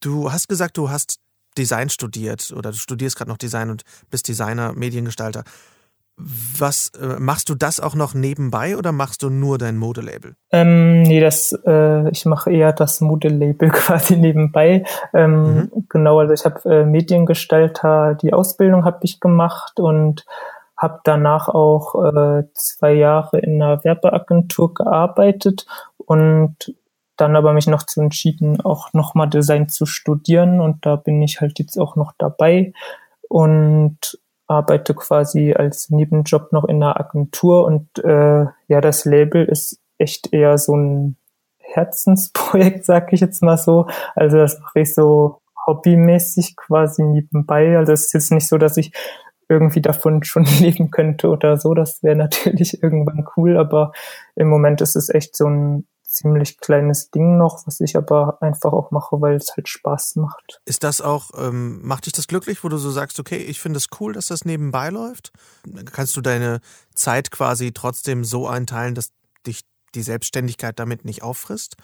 du 0.00 0.32
hast 0.32 0.48
gesagt, 0.48 0.76
du 0.76 0.90
hast 0.90 1.20
Design 1.56 1.90
studiert 1.90 2.52
oder 2.52 2.70
du 2.70 2.78
studierst 2.78 3.16
gerade 3.16 3.30
noch 3.30 3.38
Design 3.38 3.70
und 3.70 3.82
bist 4.10 4.28
Designer, 4.28 4.72
Mediengestalter. 4.72 5.44
Was 6.18 6.90
äh, 7.00 7.20
machst 7.20 7.48
du 7.48 7.54
das 7.54 7.78
auch 7.78 7.94
noch 7.94 8.12
nebenbei 8.12 8.76
oder 8.76 8.90
machst 8.90 9.22
du 9.22 9.30
nur 9.30 9.56
dein 9.56 9.76
Modelabel? 9.76 10.34
Ähm, 10.50 11.02
nee, 11.02 11.20
das 11.20 11.56
äh, 11.64 12.10
ich 12.10 12.26
mache 12.26 12.50
eher 12.50 12.72
das 12.72 13.00
Modelabel 13.00 13.70
quasi 13.72 14.16
nebenbei. 14.16 14.84
Ähm, 15.14 15.54
mhm. 15.54 15.86
Genau, 15.88 16.18
also 16.18 16.32
ich 16.32 16.44
habe 16.44 16.68
äh, 16.68 16.84
Mediengestalter, 16.84 18.16
die 18.16 18.32
Ausbildung 18.32 18.84
habe 18.84 18.98
ich 19.02 19.20
gemacht 19.20 19.78
und 19.78 20.26
habe 20.76 21.00
danach 21.04 21.48
auch 21.48 21.94
äh, 22.04 22.44
zwei 22.54 22.94
Jahre 22.94 23.38
in 23.38 23.62
einer 23.62 23.84
Werbeagentur 23.84 24.74
gearbeitet 24.74 25.66
und 25.98 26.74
dann 27.16 27.36
aber 27.36 27.52
mich 27.52 27.66
noch 27.66 27.82
zu 27.82 28.00
entschieden, 28.00 28.60
auch 28.60 28.92
nochmal 28.92 29.28
Design 29.28 29.68
zu 29.68 29.86
studieren 29.86 30.60
und 30.60 30.86
da 30.86 30.96
bin 30.96 31.20
ich 31.22 31.40
halt 31.40 31.58
jetzt 31.58 31.78
auch 31.78 31.96
noch 31.96 32.12
dabei 32.16 32.72
und 33.28 34.18
arbeite 34.48 34.94
quasi 34.94 35.52
als 35.52 35.90
Nebenjob 35.90 36.52
noch 36.52 36.64
in 36.64 36.82
einer 36.82 36.98
Agentur 36.98 37.64
und 37.64 37.86
äh, 38.02 38.46
ja, 38.66 38.80
das 38.80 39.04
Label 39.04 39.44
ist 39.44 39.78
echt 39.98 40.32
eher 40.32 40.58
so 40.58 40.74
ein 40.74 41.16
Herzensprojekt, 41.58 42.84
sag 42.86 43.12
ich 43.12 43.20
jetzt 43.20 43.42
mal 43.42 43.58
so. 43.58 43.86
Also 44.16 44.38
das 44.38 44.58
mache 44.58 44.80
ich 44.80 44.94
so 44.94 45.40
hobbymäßig 45.66 46.56
quasi 46.56 47.02
nebenbei. 47.02 47.76
Also 47.76 47.92
es 47.92 48.06
ist 48.06 48.14
jetzt 48.14 48.32
nicht 48.32 48.48
so, 48.48 48.56
dass 48.56 48.76
ich 48.78 48.92
irgendwie 49.48 49.82
davon 49.82 50.22
schon 50.24 50.44
leben 50.44 50.90
könnte 50.90 51.28
oder 51.28 51.58
so. 51.58 51.74
Das 51.74 52.02
wäre 52.02 52.16
natürlich 52.16 52.82
irgendwann 52.82 53.26
cool, 53.36 53.56
aber 53.56 53.92
im 54.34 54.48
Moment 54.48 54.80
ist 54.80 54.96
es 54.96 55.08
echt 55.10 55.36
so 55.36 55.46
ein 55.46 55.86
ziemlich 56.08 56.58
kleines 56.58 57.10
Ding 57.10 57.36
noch, 57.36 57.66
was 57.66 57.80
ich 57.80 57.96
aber 57.96 58.38
einfach 58.40 58.72
auch 58.72 58.90
mache, 58.90 59.20
weil 59.20 59.36
es 59.36 59.54
halt 59.56 59.68
Spaß 59.68 60.16
macht. 60.16 60.60
Ist 60.64 60.82
das 60.82 61.00
auch, 61.00 61.30
ähm, 61.38 61.80
macht 61.86 62.06
dich 62.06 62.14
das 62.14 62.26
glücklich, 62.26 62.64
wo 62.64 62.68
du 62.68 62.78
so 62.78 62.90
sagst, 62.90 63.20
okay, 63.20 63.36
ich 63.36 63.60
finde 63.60 63.76
es 63.76 63.88
cool, 64.00 64.14
dass 64.14 64.26
das 64.26 64.44
nebenbei 64.44 64.88
läuft? 64.88 65.32
Kannst 65.92 66.16
du 66.16 66.20
deine 66.20 66.60
Zeit 66.94 67.30
quasi 67.30 67.72
trotzdem 67.72 68.24
so 68.24 68.48
einteilen, 68.48 68.94
dass 68.94 69.10
dich 69.46 69.60
die 69.94 70.02
Selbstständigkeit 70.02 70.78
damit 70.78 71.04
nicht 71.04 71.22
auffrisst? 71.22 71.76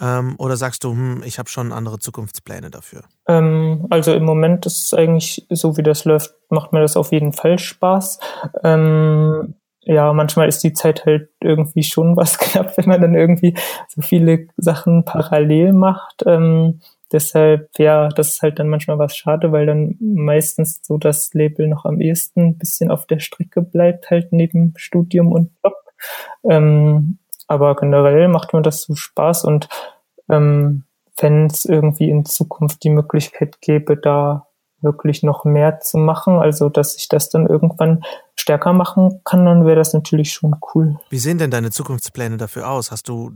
Ähm, 0.00 0.36
oder 0.38 0.56
sagst 0.56 0.84
du, 0.84 0.92
hm, 0.92 1.22
ich 1.24 1.38
habe 1.38 1.48
schon 1.48 1.72
andere 1.72 1.98
Zukunftspläne 1.98 2.70
dafür? 2.70 3.02
Ähm, 3.26 3.86
also 3.90 4.12
im 4.14 4.24
Moment 4.24 4.64
ist 4.66 4.86
es 4.86 4.94
eigentlich 4.94 5.46
so, 5.50 5.76
wie 5.76 5.82
das 5.82 6.04
läuft, 6.04 6.34
macht 6.48 6.72
mir 6.72 6.80
das 6.80 6.96
auf 6.96 7.12
jeden 7.12 7.32
Fall 7.32 7.58
Spaß. 7.58 8.18
Ähm, 8.64 9.54
ja, 9.84 10.12
manchmal 10.12 10.48
ist 10.48 10.62
die 10.62 10.72
Zeit 10.72 11.04
halt 11.06 11.28
irgendwie 11.40 11.82
schon 11.82 12.16
was 12.16 12.38
knapp, 12.38 12.76
wenn 12.76 12.88
man 12.88 13.00
dann 13.00 13.14
irgendwie 13.14 13.54
so 13.88 14.00
viele 14.02 14.46
Sachen 14.56 15.04
parallel 15.04 15.72
macht. 15.72 16.22
Ähm, 16.26 16.80
deshalb, 17.10 17.68
ja, 17.78 18.08
das 18.08 18.34
ist 18.34 18.42
halt 18.42 18.58
dann 18.58 18.68
manchmal 18.68 18.98
was 18.98 19.16
schade, 19.16 19.52
weil 19.52 19.66
dann 19.66 19.96
meistens 20.00 20.80
so 20.82 20.98
das 20.98 21.34
Label 21.34 21.68
noch 21.68 21.84
am 21.84 22.00
ehesten 22.00 22.48
ein 22.48 22.58
bisschen 22.58 22.90
auf 22.90 23.06
der 23.06 23.18
Strecke 23.18 23.62
bleibt, 23.62 24.10
halt 24.10 24.32
neben 24.32 24.74
Studium 24.76 25.32
und 25.32 25.50
Job. 25.64 25.74
Ähm, 26.48 27.18
aber 27.48 27.76
generell 27.76 28.28
macht 28.28 28.54
mir 28.54 28.62
das 28.62 28.82
so 28.82 28.94
Spaß 28.94 29.44
und 29.44 29.68
ähm, 30.28 30.84
wenn 31.18 31.46
es 31.46 31.64
irgendwie 31.64 32.08
in 32.08 32.24
Zukunft 32.24 32.82
die 32.84 32.90
Möglichkeit 32.90 33.60
gäbe, 33.60 33.96
da 33.96 34.46
wirklich 34.82 35.22
noch 35.22 35.44
mehr 35.44 35.80
zu 35.80 35.98
machen, 35.98 36.38
also 36.38 36.68
dass 36.68 36.96
ich 36.96 37.08
das 37.08 37.30
dann 37.30 37.46
irgendwann 37.46 38.02
stärker 38.36 38.72
machen 38.72 39.20
kann, 39.24 39.44
dann 39.44 39.64
wäre 39.64 39.76
das 39.76 39.92
natürlich 39.92 40.32
schon 40.32 40.56
cool. 40.74 40.98
Wie 41.10 41.18
sehen 41.18 41.38
denn 41.38 41.50
deine 41.50 41.70
Zukunftspläne 41.70 42.36
dafür 42.36 42.68
aus? 42.68 42.90
Hast 42.90 43.08
du 43.08 43.30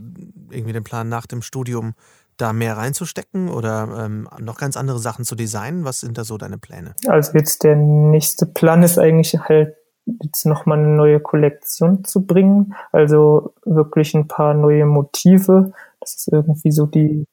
irgendwie 0.51 0.73
den 0.73 0.85
Plan 0.85 1.09
nach 1.09 1.27
dem 1.27 1.43
Studium 1.43 1.95
da 2.37 2.53
mehr 2.53 2.77
reinzustecken 2.77 3.49
oder 3.49 4.05
ähm, 4.05 4.29
noch 4.41 4.59
ganz 4.59 4.77
andere 4.77 4.99
Sachen 4.99 5.25
zu 5.25 5.35
designen? 5.35 5.85
Was 5.85 6.01
sind 6.01 6.19
da 6.19 6.25
so 6.25 6.37
deine 6.37 6.59
Pläne? 6.59 6.95
Also 7.07 7.33
jetzt 7.33 7.65
der 7.65 7.77
nächste 7.77 8.47
Plan 8.47 8.83
ist 8.83 8.99
eigentlich 8.99 9.39
halt 9.39 9.75
jetzt 10.23 10.47
nochmal 10.47 10.79
eine 10.79 10.89
neue 10.89 11.21
Kollektion 11.21 12.05
zu 12.05 12.27
bringen. 12.27 12.75
Also 12.93 13.55
wirklich 13.65 14.15
ein 14.15 14.29
paar 14.29 14.55
neue 14.55 14.87
Motive. 14.87 15.73
Das 16.01 16.15
ist 16.15 16.29
irgendwie 16.29 16.71
so 16.71 16.87
die 16.87 17.27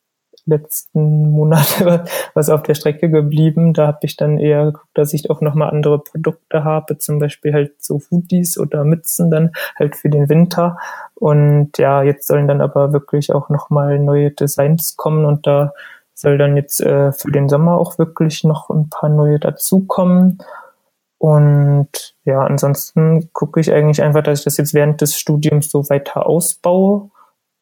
letzten 0.45 1.31
Monate 1.31 2.05
was 2.33 2.49
auf 2.49 2.63
der 2.63 2.75
Strecke 2.75 3.09
geblieben. 3.09 3.73
Da 3.73 3.87
habe 3.87 3.99
ich 4.03 4.17
dann 4.17 4.37
eher 4.37 4.65
geguckt, 4.65 4.89
dass 4.93 5.13
ich 5.13 5.29
auch 5.29 5.41
nochmal 5.41 5.69
andere 5.69 5.99
Produkte 5.99 6.63
habe, 6.63 6.97
zum 6.97 7.19
Beispiel 7.19 7.53
halt 7.53 7.83
so 7.83 8.01
Hoodies 8.11 8.57
oder 8.57 8.83
Mützen 8.83 9.31
dann 9.31 9.51
halt 9.77 9.95
für 9.95 10.09
den 10.09 10.29
Winter. 10.29 10.77
Und 11.15 11.77
ja, 11.77 12.03
jetzt 12.03 12.27
sollen 12.27 12.47
dann 12.47 12.61
aber 12.61 12.93
wirklich 12.93 13.33
auch 13.33 13.49
nochmal 13.49 13.99
neue 13.99 14.31
Designs 14.31 14.97
kommen 14.97 15.25
und 15.25 15.47
da 15.47 15.73
soll 16.13 16.37
dann 16.37 16.55
jetzt 16.55 16.79
äh, 16.81 17.11
für 17.11 17.31
den 17.31 17.49
Sommer 17.49 17.77
auch 17.77 17.97
wirklich 17.97 18.43
noch 18.43 18.69
ein 18.69 18.89
paar 18.89 19.09
neue 19.09 19.39
dazukommen. 19.39 20.39
Und 21.17 22.15
ja, 22.25 22.41
ansonsten 22.41 23.31
gucke 23.31 23.59
ich 23.59 23.71
eigentlich 23.71 24.01
einfach, 24.01 24.23
dass 24.23 24.39
ich 24.39 24.45
das 24.45 24.57
jetzt 24.57 24.73
während 24.73 25.01
des 25.01 25.17
Studiums 25.17 25.69
so 25.69 25.89
weiter 25.89 26.25
ausbaue 26.27 27.11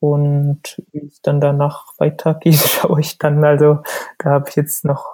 und 0.02 0.82
wie 0.92 1.06
es 1.06 1.22
dann 1.22 1.40
danach 1.40 1.94
weitergeht, 2.00 2.56
schaue 2.56 3.00
ich 3.02 3.20
dann. 3.20 3.44
Also 3.46 3.84
da 4.18 4.32
habe 4.32 4.50
ich 4.50 4.56
jetzt 4.56 4.84
noch 4.84 5.06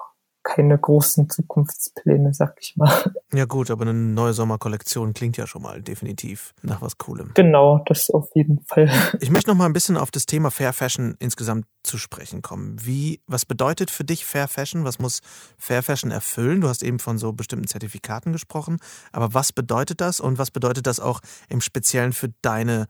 keine 0.43 0.77
großen 0.77 1.29
Zukunftspläne, 1.29 2.33
sag 2.33 2.55
ich 2.61 2.77
mal. 2.77 3.13
Ja 3.33 3.43
gut, 3.43 3.69
aber 3.69 3.81
eine 3.81 3.93
neue 3.93 4.31
Sommerkollektion 4.31 5.13
klingt 5.13 5.35
ja 5.35 5.45
schon 5.45 5.61
mal 5.61 5.81
definitiv 5.81 6.53
nach 6.61 6.81
was 6.81 6.97
Coolem. 6.97 7.31
Genau, 7.33 7.83
das 7.85 8.09
auf 8.09 8.29
jeden 8.33 8.63
Fall. 8.63 8.89
Ich 9.19 9.29
möchte 9.29 9.49
noch 9.49 9.57
mal 9.57 9.65
ein 9.65 9.73
bisschen 9.73 9.97
auf 9.97 10.09
das 10.09 10.25
Thema 10.25 10.49
Fair 10.49 10.71
Fashion 10.71 11.15
insgesamt 11.19 11.65
zu 11.83 11.97
sprechen 11.97 12.41
kommen. 12.41 12.77
Wie, 12.81 13.19
was 13.27 13.45
bedeutet 13.45 13.91
für 13.91 14.05
dich 14.05 14.25
Fair 14.25 14.47
Fashion? 14.47 14.85
Was 14.85 14.99
muss 14.99 15.19
Fair 15.57 15.83
Fashion 15.83 16.11
erfüllen? 16.11 16.61
Du 16.61 16.69
hast 16.69 16.81
eben 16.81 16.99
von 16.99 17.17
so 17.17 17.33
bestimmten 17.33 17.67
Zertifikaten 17.67 18.31
gesprochen, 18.31 18.77
aber 19.11 19.33
was 19.33 19.51
bedeutet 19.51 19.99
das 19.99 20.21
und 20.21 20.37
was 20.37 20.51
bedeutet 20.51 20.87
das 20.87 21.01
auch 21.01 21.19
im 21.49 21.59
Speziellen 21.59 22.13
für 22.13 22.29
deine 22.41 22.87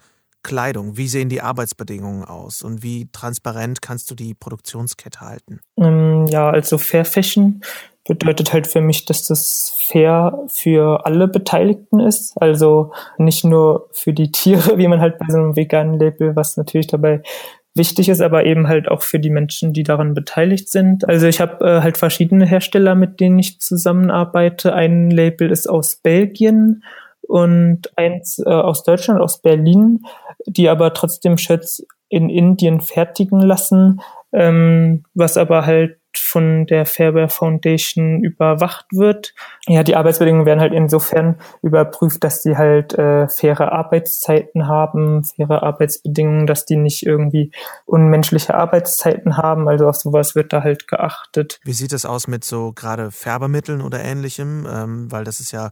Kleidung? 0.47 0.95
Wie 0.97 1.09
sehen 1.09 1.29
die 1.29 1.41
Arbeitsbedingungen 1.41 2.23
aus 2.23 2.63
und 2.63 2.81
wie 2.81 3.09
transparent 3.11 3.81
kannst 3.81 4.09
du 4.09 4.15
die 4.15 4.33
Produktionskette 4.33 5.19
halten? 5.19 5.59
Ähm, 5.77 6.25
ja, 6.27 6.49
also 6.49 6.77
Fair 6.77 7.05
Fashion 7.05 7.61
bedeutet 8.07 8.53
halt 8.53 8.67
für 8.67 8.79
mich, 8.79 9.03
dass 9.03 9.27
das 9.27 9.77
fair 9.85 10.39
für 10.47 11.05
alle 11.05 11.27
Beteiligten 11.27 11.99
ist. 11.99 12.41
Also 12.41 12.93
nicht 13.17 13.43
nur 13.43 13.89
für 13.91 14.13
die 14.13 14.31
Tiere, 14.31 14.77
wie 14.77 14.87
man 14.87 15.01
halt 15.01 15.19
bei 15.19 15.25
so 15.29 15.37
einem 15.37 15.55
veganen 15.55 15.99
Label, 15.99 16.35
was 16.35 16.55
natürlich 16.57 16.87
dabei 16.87 17.21
wichtig 17.75 18.09
ist, 18.09 18.21
aber 18.21 18.45
eben 18.45 18.67
halt 18.67 18.89
auch 18.89 19.03
für 19.03 19.19
die 19.19 19.29
Menschen, 19.29 19.73
die 19.73 19.83
daran 19.83 20.13
beteiligt 20.13 20.69
sind. 20.69 21.07
Also 21.07 21.27
ich 21.27 21.41
habe 21.41 21.63
äh, 21.63 21.81
halt 21.81 21.97
verschiedene 21.97 22.45
Hersteller, 22.45 22.95
mit 22.95 23.19
denen 23.19 23.37
ich 23.37 23.59
zusammenarbeite. 23.59 24.73
Ein 24.73 25.11
Label 25.11 25.51
ist 25.51 25.67
aus 25.67 25.97
Belgien 25.97 26.83
und 27.27 27.91
eins 27.97 28.39
äh, 28.39 28.49
aus 28.49 28.83
Deutschland, 28.83 29.21
aus 29.21 29.41
Berlin, 29.41 30.01
die 30.45 30.69
aber 30.69 30.93
trotzdem 30.93 31.37
Shirts 31.37 31.85
in 32.09 32.29
Indien 32.29 32.81
fertigen 32.81 33.41
lassen, 33.41 34.01
ähm, 34.31 35.03
was 35.13 35.37
aber 35.37 35.65
halt 35.65 35.97
von 36.15 36.65
der 36.65 36.85
Fairwear 36.85 37.29
Foundation 37.29 38.23
überwacht 38.23 38.85
wird. 38.91 39.33
Ja, 39.67 39.83
die 39.83 39.95
Arbeitsbedingungen 39.95 40.45
werden 40.45 40.59
halt 40.59 40.73
insofern 40.73 41.39
überprüft, 41.61 42.23
dass 42.23 42.41
die 42.41 42.57
halt 42.57 42.93
äh, 42.93 43.27
faire 43.27 43.71
Arbeitszeiten 43.71 44.67
haben, 44.67 45.23
faire 45.23 45.63
Arbeitsbedingungen, 45.63 46.47
dass 46.47 46.65
die 46.65 46.77
nicht 46.77 47.05
irgendwie 47.05 47.51
unmenschliche 47.85 48.55
Arbeitszeiten 48.55 49.37
haben. 49.37 49.67
Also 49.67 49.87
auf 49.87 49.95
sowas 49.95 50.35
wird 50.35 50.53
da 50.53 50.63
halt 50.63 50.87
geachtet. 50.87 51.59
Wie 51.63 51.73
sieht 51.73 51.93
es 51.93 52.05
aus 52.05 52.27
mit 52.27 52.43
so 52.43 52.71
gerade 52.73 53.11
Färbemitteln 53.11 53.81
oder 53.81 54.03
ähnlichem? 54.03 54.67
Ähm, 54.69 55.11
weil 55.11 55.23
das 55.23 55.39
ist 55.39 55.51
ja 55.51 55.71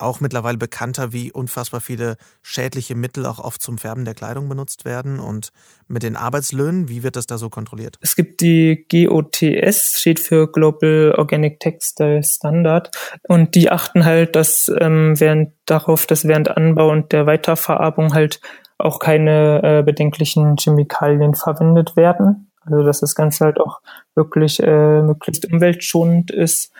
auch 0.00 0.20
mittlerweile 0.20 0.58
bekannter, 0.58 1.12
wie 1.12 1.32
unfassbar 1.32 1.80
viele 1.80 2.16
schädliche 2.42 2.94
Mittel 2.94 3.26
auch 3.26 3.38
oft 3.38 3.62
zum 3.62 3.78
Färben 3.78 4.04
der 4.04 4.14
Kleidung 4.14 4.48
benutzt 4.48 4.84
werden. 4.84 5.20
Und 5.20 5.50
mit 5.88 6.02
den 6.02 6.16
Arbeitslöhnen, 6.16 6.88
wie 6.88 7.02
wird 7.02 7.16
das 7.16 7.26
da 7.26 7.38
so 7.38 7.48
kontrolliert? 7.50 7.96
Es 8.00 8.16
gibt 8.16 8.40
die 8.40 8.86
GOTS, 8.90 10.00
steht 10.00 10.20
für 10.20 10.50
Global 10.50 11.14
Organic 11.16 11.60
Textile 11.60 12.22
Standard. 12.22 12.90
Und 13.28 13.54
die 13.54 13.70
achten 13.70 14.04
halt, 14.04 14.36
dass 14.36 14.70
ähm, 14.80 15.18
während 15.18 15.52
darauf, 15.66 16.06
dass 16.06 16.26
während 16.26 16.48
Anbau 16.56 16.90
und 16.90 17.12
der 17.12 17.26
Weiterverarbeitung 17.26 18.14
halt 18.14 18.40
auch 18.78 18.98
keine 18.98 19.62
äh, 19.62 19.82
bedenklichen 19.82 20.56
Chemikalien 20.58 21.34
verwendet 21.34 21.96
werden. 21.96 22.50
Also 22.62 22.82
dass 22.82 23.00
das 23.00 23.14
Ganze 23.14 23.44
halt 23.44 23.60
auch 23.60 23.80
wirklich 24.14 24.62
äh, 24.62 25.02
möglichst 25.02 25.50
umweltschonend 25.50 26.30
ist 26.30 26.72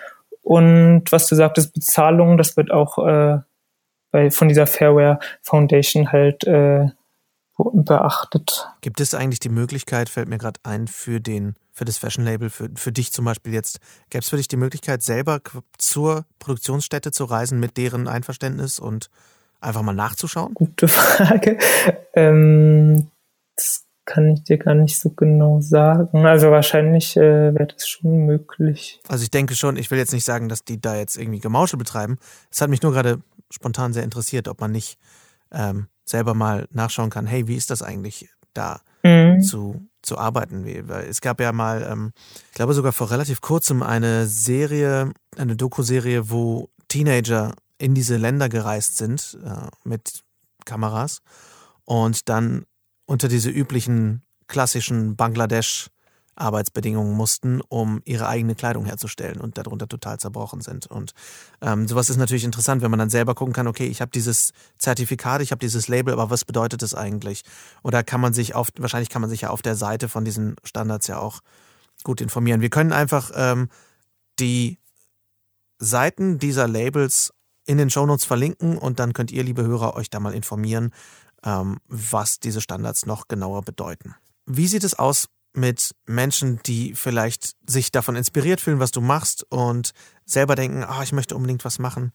und 0.50 1.04
was 1.12 1.28
du 1.28 1.36
sagtest, 1.36 1.72
Bezahlung, 1.72 2.36
das 2.36 2.56
wird 2.56 2.72
auch 2.72 2.98
äh, 2.98 3.38
bei, 4.10 4.32
von 4.32 4.48
dieser 4.48 4.66
Fairware 4.66 5.20
Foundation 5.42 6.10
halt 6.10 6.42
äh, 6.42 6.88
beachtet. 7.56 8.66
Gibt 8.80 9.00
es 9.00 9.14
eigentlich 9.14 9.38
die 9.38 9.48
Möglichkeit, 9.48 10.08
fällt 10.08 10.28
mir 10.28 10.38
gerade 10.38 10.58
ein, 10.64 10.88
für 10.88 11.20
den 11.20 11.54
für 11.70 11.84
das 11.84 11.98
Fashion 11.98 12.24
Label, 12.24 12.50
für, 12.50 12.68
für 12.74 12.90
dich 12.90 13.12
zum 13.12 13.26
Beispiel 13.26 13.54
jetzt, 13.54 13.78
gäbe 14.10 14.22
es 14.22 14.28
für 14.28 14.38
dich 14.38 14.48
die 14.48 14.56
Möglichkeit, 14.56 15.04
selber 15.04 15.40
zur 15.78 16.24
Produktionsstätte 16.40 17.12
zu 17.12 17.26
reisen 17.26 17.60
mit 17.60 17.76
deren 17.76 18.08
Einverständnis 18.08 18.80
und 18.80 19.08
einfach 19.60 19.82
mal 19.82 19.92
nachzuschauen? 19.92 20.52
Gute 20.54 20.88
Frage. 20.88 21.58
Ähm, 22.14 23.06
das 23.54 23.84
kann 24.10 24.28
ich 24.28 24.42
dir 24.42 24.58
gar 24.58 24.74
nicht 24.74 24.98
so 24.98 25.10
genau 25.10 25.60
sagen. 25.60 26.26
Also 26.26 26.50
wahrscheinlich 26.50 27.16
äh, 27.16 27.54
wäre 27.54 27.68
das 27.68 27.86
schon 27.86 28.26
möglich. 28.26 29.00
Also 29.06 29.22
ich 29.22 29.30
denke 29.30 29.54
schon, 29.54 29.76
ich 29.76 29.90
will 29.90 29.98
jetzt 29.98 30.12
nicht 30.12 30.24
sagen, 30.24 30.48
dass 30.48 30.64
die 30.64 30.80
da 30.80 30.96
jetzt 30.96 31.16
irgendwie 31.16 31.38
Gemauschel 31.38 31.78
betreiben. 31.78 32.18
Es 32.50 32.60
hat 32.60 32.70
mich 32.70 32.82
nur 32.82 32.92
gerade 32.92 33.20
spontan 33.50 33.92
sehr 33.92 34.02
interessiert, 34.02 34.48
ob 34.48 34.60
man 34.60 34.72
nicht 34.72 34.98
ähm, 35.52 35.86
selber 36.04 36.34
mal 36.34 36.66
nachschauen 36.72 37.10
kann, 37.10 37.26
hey, 37.26 37.46
wie 37.46 37.54
ist 37.54 37.70
das 37.70 37.82
eigentlich 37.82 38.28
da 38.52 38.80
mhm. 39.04 39.42
zu, 39.42 39.80
zu 40.02 40.18
arbeiten? 40.18 40.64
Weil 40.88 41.04
es 41.08 41.20
gab 41.20 41.40
ja 41.40 41.52
mal, 41.52 41.86
ähm, 41.88 42.12
ich 42.48 42.54
glaube 42.54 42.74
sogar 42.74 42.92
vor 42.92 43.12
relativ 43.12 43.40
kurzem 43.40 43.80
eine 43.80 44.26
Serie, 44.26 45.12
eine 45.36 45.54
Doku-Serie, 45.54 46.30
wo 46.30 46.68
Teenager 46.88 47.54
in 47.78 47.94
diese 47.94 48.16
Länder 48.16 48.48
gereist 48.48 48.96
sind 48.96 49.38
äh, 49.44 49.68
mit 49.84 50.24
Kameras 50.64 51.22
und 51.84 52.28
dann 52.28 52.66
unter 53.10 53.26
diese 53.26 53.50
üblichen 53.50 54.22
klassischen 54.46 55.16
Bangladesch 55.16 55.88
Arbeitsbedingungen 56.36 57.12
mussten, 57.16 57.60
um 57.60 58.00
ihre 58.04 58.28
eigene 58.28 58.54
Kleidung 58.54 58.84
herzustellen 58.84 59.40
und 59.40 59.58
darunter 59.58 59.88
total 59.88 60.20
zerbrochen 60.20 60.60
sind. 60.60 60.86
Und 60.86 61.12
ähm, 61.60 61.88
sowas 61.88 62.08
ist 62.08 62.18
natürlich 62.18 62.44
interessant, 62.44 62.82
wenn 62.82 62.90
man 62.90 63.00
dann 63.00 63.10
selber 63.10 63.34
gucken 63.34 63.52
kann, 63.52 63.66
okay, 63.66 63.86
ich 63.88 64.00
habe 64.00 64.12
dieses 64.12 64.52
Zertifikat, 64.78 65.42
ich 65.42 65.50
habe 65.50 65.58
dieses 65.58 65.88
Label, 65.88 66.14
aber 66.14 66.30
was 66.30 66.44
bedeutet 66.44 66.82
das 66.82 66.94
eigentlich? 66.94 67.42
Oder 67.82 68.04
kann 68.04 68.20
man 68.20 68.32
sich 68.32 68.54
auf, 68.54 68.68
wahrscheinlich 68.78 69.08
kann 69.08 69.20
man 69.20 69.28
sich 69.28 69.40
ja 69.40 69.50
auf 69.50 69.60
der 69.60 69.74
Seite 69.74 70.08
von 70.08 70.24
diesen 70.24 70.54
Standards 70.62 71.08
ja 71.08 71.18
auch 71.18 71.40
gut 72.04 72.20
informieren. 72.20 72.60
Wir 72.60 72.70
können 72.70 72.92
einfach 72.92 73.32
ähm, 73.34 73.70
die 74.38 74.78
Seiten 75.80 76.38
dieser 76.38 76.68
Labels 76.68 77.32
in 77.66 77.76
den 77.76 77.90
Shownotes 77.90 78.24
verlinken 78.24 78.78
und 78.78 78.98
dann 79.00 79.12
könnt 79.12 79.30
ihr, 79.30 79.42
liebe 79.42 79.62
Hörer, 79.62 79.94
euch 79.94 80.10
da 80.10 80.20
mal 80.20 80.34
informieren, 80.34 80.92
was 81.42 82.40
diese 82.40 82.60
Standards 82.60 83.06
noch 83.06 83.28
genauer 83.28 83.62
bedeuten. 83.62 84.14
Wie 84.46 84.66
sieht 84.66 84.84
es 84.84 84.98
aus 84.98 85.28
mit 85.52 85.94
Menschen, 86.06 86.60
die 86.64 86.94
vielleicht 86.94 87.54
sich 87.68 87.90
davon 87.90 88.16
inspiriert 88.16 88.60
fühlen, 88.60 88.80
was 88.80 88.92
du 88.92 89.00
machst 89.00 89.44
und 89.50 89.92
selber 90.24 90.54
denken, 90.54 90.84
ah, 90.84 91.02
ich 91.02 91.12
möchte 91.12 91.34
unbedingt 91.34 91.64
was 91.64 91.78
machen. 91.78 92.12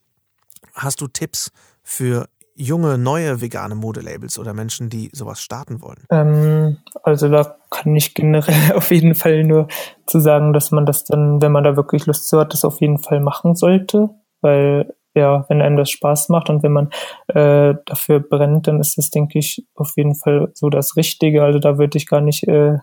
Hast 0.74 1.02
du 1.02 1.08
Tipps 1.08 1.52
für 1.84 2.28
junge, 2.56 2.98
neue 2.98 3.42
vegane 3.42 3.76
Modelabels 3.76 4.40
oder 4.40 4.54
Menschen, 4.54 4.90
die 4.90 5.10
sowas 5.14 5.42
starten 5.42 5.82
wollen? 5.82 6.06
Ähm, 6.10 6.78
also 7.04 7.28
da 7.28 7.58
kann 7.70 7.96
ich 7.96 8.14
generell 8.14 8.72
auf 8.76 8.92
jeden 8.92 9.16
Fall 9.16 9.44
nur 9.44 9.68
zu 10.08 10.20
sagen, 10.20 10.54
dass 10.54 10.72
man 10.72 10.86
das 10.86 11.04
dann, 11.04 11.42
wenn 11.42 11.52
man 11.52 11.64
da 11.64 11.76
wirklich 11.76 12.06
Lust 12.06 12.30
zu 12.30 12.40
hat, 12.40 12.54
das 12.54 12.64
auf 12.64 12.80
jeden 12.80 13.00
Fall 13.00 13.20
machen 13.20 13.56
sollte, 13.56 14.10
weil 14.42 14.96
ja, 15.16 15.46
wenn 15.48 15.62
einem 15.62 15.78
das 15.78 15.90
Spaß 15.90 16.30
macht 16.30 16.50
und 16.50 16.62
wenn 16.62 16.74
man 16.74 16.90
äh, 17.28 17.76
dafür 17.86 18.20
brennt, 18.20 18.68
dann 18.68 18.80
ist 18.80 18.98
das, 18.98 19.10
denke 19.10 19.40
ich, 19.40 19.66
auf 19.76 19.94
jeden 19.96 20.16
Fall 20.16 20.52
so 20.54 20.70
das 20.70 20.96
Richtige. 20.98 21.44
Also 21.44 21.60
da 21.60 21.78
würde 21.78 21.98
ich 21.98 22.08
gar 22.08 22.22
nicht 22.22 22.48
äh, 22.48 22.78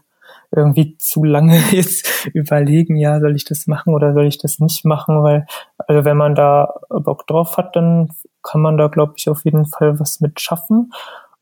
irgendwie 0.54 0.96
zu 0.98 1.24
lange 1.24 1.56
jetzt 1.70 2.26
überlegen, 2.32 2.96
ja, 2.96 3.20
soll 3.20 3.36
ich 3.36 3.44
das 3.44 3.66
machen 3.66 3.94
oder 3.94 4.12
soll 4.12 4.26
ich 4.26 4.38
das 4.38 4.58
nicht 4.58 4.84
machen, 4.84 5.22
weil, 5.22 5.46
also 5.78 6.04
wenn 6.04 6.16
man 6.16 6.34
da 6.34 6.74
Bock 6.88 7.26
drauf 7.26 7.56
hat, 7.56 7.74
dann 7.76 8.10
kann 8.42 8.60
man 8.60 8.76
da, 8.76 8.88
glaube 8.88 9.14
ich, 9.16 9.28
auf 9.28 9.44
jeden 9.44 9.66
Fall 9.66 9.98
was 9.98 10.20
mit 10.20 10.40
schaffen. 10.40 10.92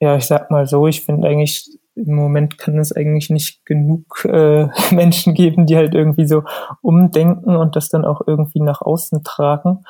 Ja, 0.00 0.16
ich 0.16 0.26
sag 0.26 0.50
mal 0.50 0.66
so, 0.66 0.86
ich 0.86 1.04
finde 1.04 1.28
eigentlich, 1.28 1.68
im 1.94 2.14
Moment 2.14 2.56
kann 2.56 2.78
es 2.78 2.92
eigentlich 2.92 3.30
nicht 3.30 3.66
genug 3.66 4.24
äh, 4.24 4.68
Menschen 4.94 5.34
geben, 5.34 5.66
die 5.66 5.76
halt 5.76 5.94
irgendwie 5.94 6.26
so 6.26 6.44
umdenken 6.82 7.56
und 7.56 7.76
das 7.76 7.88
dann 7.88 8.04
auch 8.04 8.22
irgendwie 8.26 8.60
nach 8.60 8.80
außen 8.80 9.24
tragen. 9.24 9.84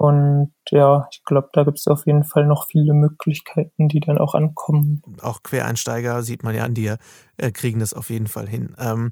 Und 0.00 0.54
ja, 0.70 1.06
ich 1.12 1.22
glaube, 1.24 1.50
da 1.52 1.62
gibt 1.62 1.78
es 1.78 1.86
auf 1.86 2.06
jeden 2.06 2.24
Fall 2.24 2.46
noch 2.46 2.68
viele 2.68 2.94
Möglichkeiten, 2.94 3.86
die 3.86 4.00
dann 4.00 4.16
auch 4.16 4.34
ankommen. 4.34 5.02
Auch 5.20 5.42
Quereinsteiger 5.42 6.22
sieht 6.22 6.42
man 6.42 6.54
ja 6.54 6.64
an 6.64 6.72
dir, 6.72 6.96
äh, 7.36 7.50
kriegen 7.50 7.80
das 7.80 7.92
auf 7.92 8.08
jeden 8.08 8.26
Fall 8.26 8.48
hin. 8.48 8.74
Ähm, 8.78 9.10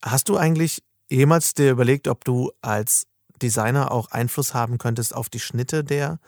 hast 0.00 0.28
du 0.28 0.36
eigentlich 0.36 0.84
jemals 1.10 1.54
dir 1.54 1.72
überlegt, 1.72 2.06
ob 2.06 2.24
du 2.24 2.52
als 2.62 3.08
Designer 3.42 3.90
auch 3.90 4.12
Einfluss 4.12 4.54
haben 4.54 4.78
könntest 4.78 5.12
auf 5.12 5.28
die 5.28 5.40
Schnitte 5.40 5.82
der, 5.82 6.20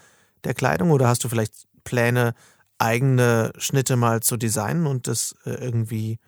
der 0.43 0.55
Kleidung? 0.55 0.91
Oder 0.91 1.07
hast 1.07 1.23
du 1.23 1.29
vielleicht 1.29 1.69
Pläne, 1.85 2.35
eigene 2.79 3.53
Schnitte 3.59 3.95
mal 3.95 4.23
zu 4.25 4.37
designen 4.37 4.89
und 4.89 5.07
das 5.07 5.37
äh, 5.45 5.51
irgendwie 5.51 6.19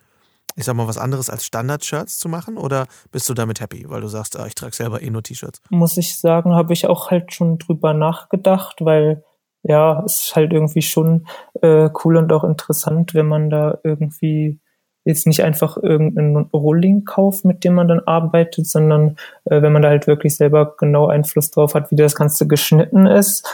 ich 0.56 0.64
sag 0.64 0.74
mal, 0.74 0.88
was 0.88 0.98
anderes 0.98 1.30
als 1.30 1.44
Standard-Shirts 1.44 2.18
zu 2.18 2.28
machen? 2.28 2.56
Oder 2.56 2.86
bist 3.10 3.28
du 3.28 3.34
damit 3.34 3.60
happy, 3.60 3.84
weil 3.88 4.00
du 4.00 4.08
sagst, 4.08 4.38
ah, 4.38 4.46
ich 4.46 4.54
trage 4.54 4.74
selber 4.74 5.02
eh 5.02 5.10
nur 5.10 5.22
T-Shirts? 5.22 5.62
Muss 5.70 5.96
ich 5.96 6.18
sagen, 6.18 6.54
habe 6.54 6.72
ich 6.72 6.86
auch 6.86 7.10
halt 7.10 7.32
schon 7.32 7.58
drüber 7.58 7.94
nachgedacht, 7.94 8.76
weil 8.80 9.24
ja, 9.62 10.02
es 10.04 10.24
ist 10.24 10.36
halt 10.36 10.52
irgendwie 10.52 10.82
schon 10.82 11.26
äh, 11.60 11.88
cool 12.04 12.16
und 12.16 12.32
auch 12.32 12.44
interessant, 12.44 13.14
wenn 13.14 13.28
man 13.28 13.48
da 13.48 13.78
irgendwie 13.84 14.58
jetzt 15.04 15.26
nicht 15.26 15.42
einfach 15.42 15.76
irgendeinen 15.76 16.36
Rolling 16.52 17.04
kauft, 17.04 17.44
mit 17.44 17.64
dem 17.64 17.74
man 17.74 17.88
dann 17.88 18.00
arbeitet, 18.00 18.66
sondern 18.66 19.16
äh, 19.44 19.62
wenn 19.62 19.72
man 19.72 19.82
da 19.82 19.88
halt 19.88 20.06
wirklich 20.06 20.36
selber 20.36 20.74
genau 20.78 21.06
Einfluss 21.06 21.50
drauf 21.50 21.74
hat, 21.74 21.90
wie 21.90 21.96
das 21.96 22.14
Ganze 22.14 22.46
geschnitten 22.46 23.06
ist. 23.06 23.46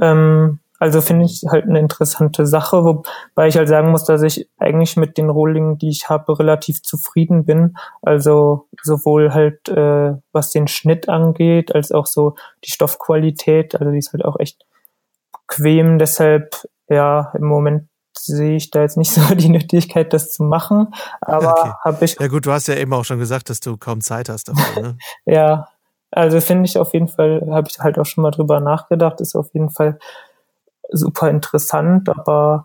Ähm, 0.00 0.58
also 0.78 1.00
finde 1.00 1.24
ich 1.24 1.44
halt 1.48 1.64
eine 1.64 1.78
interessante 1.78 2.46
Sache, 2.46 2.84
wobei 2.84 3.48
ich 3.48 3.56
halt 3.56 3.68
sagen 3.68 3.90
muss, 3.90 4.04
dass 4.04 4.22
ich 4.22 4.48
eigentlich 4.58 4.96
mit 4.96 5.16
den 5.16 5.30
Rohlingen, 5.30 5.78
die 5.78 5.88
ich 5.88 6.08
habe, 6.08 6.38
relativ 6.38 6.82
zufrieden 6.82 7.44
bin. 7.44 7.76
Also 8.02 8.68
sowohl 8.82 9.32
halt 9.32 9.68
äh, 9.68 10.14
was 10.32 10.50
den 10.50 10.68
Schnitt 10.68 11.08
angeht, 11.08 11.74
als 11.74 11.92
auch 11.92 12.06
so 12.06 12.36
die 12.64 12.70
Stoffqualität. 12.70 13.74
Also 13.74 13.90
die 13.90 13.98
ist 13.98 14.12
halt 14.12 14.24
auch 14.24 14.38
echt 14.38 14.66
bequem. 15.32 15.98
Deshalb, 15.98 16.66
ja, 16.88 17.32
im 17.34 17.46
Moment 17.46 17.88
sehe 18.18 18.56
ich 18.56 18.70
da 18.70 18.82
jetzt 18.82 18.96
nicht 18.96 19.12
so 19.12 19.34
die 19.34 19.48
Nötigkeit, 19.48 20.12
das 20.12 20.32
zu 20.32 20.42
machen. 20.42 20.88
Aber 21.20 21.52
okay. 21.52 21.72
habe 21.84 22.04
ich. 22.04 22.18
Ja 22.20 22.28
gut, 22.28 22.46
du 22.46 22.52
hast 22.52 22.68
ja 22.68 22.74
eben 22.74 22.92
auch 22.92 23.04
schon 23.04 23.18
gesagt, 23.18 23.48
dass 23.50 23.60
du 23.60 23.76
kaum 23.76 24.00
Zeit 24.00 24.28
hast 24.28 24.48
dafür, 24.48 24.82
ne? 24.82 24.98
ja, 25.26 25.68
also 26.10 26.40
finde 26.40 26.64
ich 26.66 26.78
auf 26.78 26.92
jeden 26.92 27.08
Fall, 27.08 27.46
habe 27.50 27.68
ich 27.68 27.78
halt 27.78 27.98
auch 27.98 28.06
schon 28.06 28.22
mal 28.22 28.30
drüber 28.30 28.60
nachgedacht, 28.60 29.20
ist 29.20 29.34
auf 29.34 29.52
jeden 29.52 29.70
Fall 29.70 29.98
super 30.90 31.30
interessant, 31.30 32.08
aber 32.08 32.64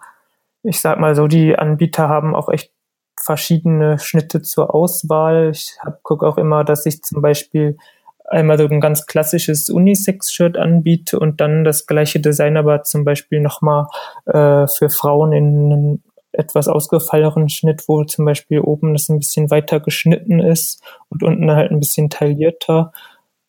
ich 0.64 0.80
sag 0.82 1.00
mal 1.00 1.16
so, 1.16 1.28
die 1.28 1.58
Anbieter 1.58 2.08
haben 2.10 2.36
auch 2.36 2.50
echt 2.50 2.72
verschiedene 3.20 4.00
Schnitte 4.00 4.42
zur 4.42 4.74
Auswahl. 4.74 5.52
Ich 5.52 5.78
gucke 6.04 6.28
auch 6.28 6.38
immer, 6.38 6.64
dass 6.64 6.86
ich 6.86 7.04
zum 7.04 7.22
Beispiel 7.22 7.78
einmal 8.30 8.58
so 8.58 8.66
ein 8.66 8.80
ganz 8.80 9.06
klassisches 9.06 9.70
Unisex-Shirt 9.70 10.58
anbiete 10.58 11.20
und 11.20 11.42
dann 11.42 11.64
das 11.64 11.86
gleiche 11.86 12.20
Design 12.20 12.58
aber 12.58 12.84
zum 12.84 13.04
Beispiel 13.04 13.42
nochmal 13.42 13.88
äh, 14.26 14.68
für 14.68 14.90
Frauen 14.90 15.34
in 15.34 15.72
einem 15.72 16.04
etwas 16.32 16.68
ausgefalleneren 16.68 17.50
Schnitt, 17.50 17.88
wo 17.88 18.04
zum 18.06 18.26
Beispiel 18.26 18.62
oben 18.62 18.94
das 18.94 19.10
ein 19.10 19.20
bisschen 19.20 19.52
weiter 19.52 19.82
geschnitten 19.82 20.40
ist 20.40 20.82
und 21.10 21.24
unten 21.24 21.52
halt 21.52 21.72
ein 21.72 21.80
bisschen 21.80 22.10
taillierter. 22.10 22.94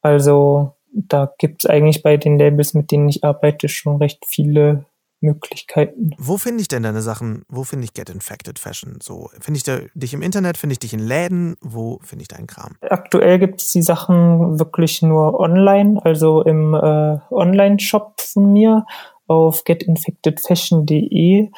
Also 0.00 0.74
da 0.92 1.32
gibt 1.38 1.64
es 1.64 1.70
eigentlich 1.70 2.02
bei 2.02 2.16
den 2.16 2.38
Labels, 2.38 2.74
mit 2.74 2.90
denen 2.90 3.08
ich 3.08 3.24
arbeite, 3.24 3.68
schon 3.68 3.96
recht 3.96 4.24
viele 4.26 4.86
Möglichkeiten. 5.22 6.10
Wo 6.18 6.36
finde 6.36 6.60
ich 6.62 6.68
denn 6.68 6.82
deine 6.82 7.00
Sachen? 7.00 7.44
Wo 7.48 7.64
finde 7.64 7.84
ich 7.84 7.94
Get 7.94 8.10
Infected 8.10 8.58
Fashion? 8.58 8.98
So, 9.00 9.30
finde 9.40 9.58
ich 9.58 9.64
da, 9.64 9.78
dich 9.94 10.14
im 10.14 10.22
Internet? 10.22 10.56
Finde 10.56 10.72
ich 10.72 10.80
dich 10.80 10.92
in 10.92 11.00
Läden? 11.00 11.56
Wo 11.60 12.00
finde 12.02 12.22
ich 12.22 12.28
deinen 12.28 12.46
Kram? 12.46 12.76
Aktuell 12.82 13.38
gibt 13.38 13.62
es 13.62 13.70
die 13.70 13.82
Sachen 13.82 14.58
wirklich 14.58 15.00
nur 15.00 15.38
online, 15.38 16.00
also 16.04 16.42
im 16.42 16.74
äh, 16.74 17.18
Online-Shop 17.30 18.20
von 18.20 18.52
mir 18.52 18.84
auf 19.28 19.64
getinfectedfashion.de. 19.64 21.50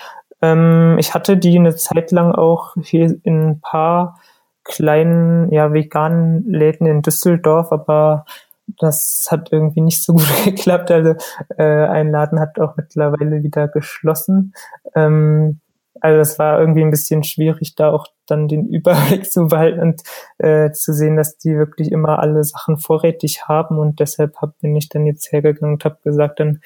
Ähm, 0.43 0.97
ich 0.99 1.15
hatte 1.15 1.37
die 1.37 1.59
eine 1.59 1.75
Zeit 1.75 2.13
lang 2.13 2.33
auch 2.33 2.75
hier 2.83 3.17
in 3.23 3.49
ein 3.49 3.61
paar 3.61 4.21
kleinen, 4.63 5.53
ja, 5.53 5.73
veganen 5.73 6.45
Läden 6.47 6.87
in 6.87 7.03
Düsseldorf, 7.03 7.73
aber 7.73 8.25
das 8.67 9.27
hat 9.31 9.53
irgendwie 9.53 9.81
nicht 9.81 10.03
so 10.03 10.15
gut 10.15 10.29
geklappt. 10.45 10.91
Also 10.91 11.15
äh, 11.57 11.65
ein 11.65 12.11
Laden 12.11 12.41
hat 12.41 12.59
auch 12.59 12.77
mittlerweile 12.77 13.43
wieder 13.43 13.69
geschlossen. 13.69 14.55
Ähm, 14.95 15.61
also 16.01 16.21
es 16.21 16.39
war 16.39 16.61
irgendwie 16.61 16.83
ein 16.83 16.91
bisschen 16.91 17.23
schwierig, 17.23 17.77
da 17.77 17.91
auch 17.91 18.07
dann 18.27 18.49
den 18.49 18.69
Überblick 18.69 19.31
zu 19.31 19.47
behalten 19.47 19.81
und 19.81 20.03
äh, 20.39 20.71
zu 20.73 20.93
sehen, 20.93 21.17
dass 21.17 21.39
die 21.39 21.57
wirklich 21.57 21.93
immer 21.93 22.19
alle 22.19 22.45
Sachen 22.45 22.79
vorrätig 22.79 23.45
haben. 23.49 23.79
Und 23.79 24.01
deshalb 24.01 24.37
hab, 24.37 24.59
bin 24.59 24.77
ich 24.77 24.89
dann 24.89 25.07
jetzt 25.07 25.33
hergegangen 25.33 25.75
und 25.75 25.85
habe 25.85 25.99
gesagt, 26.03 26.41
dann 26.41 26.61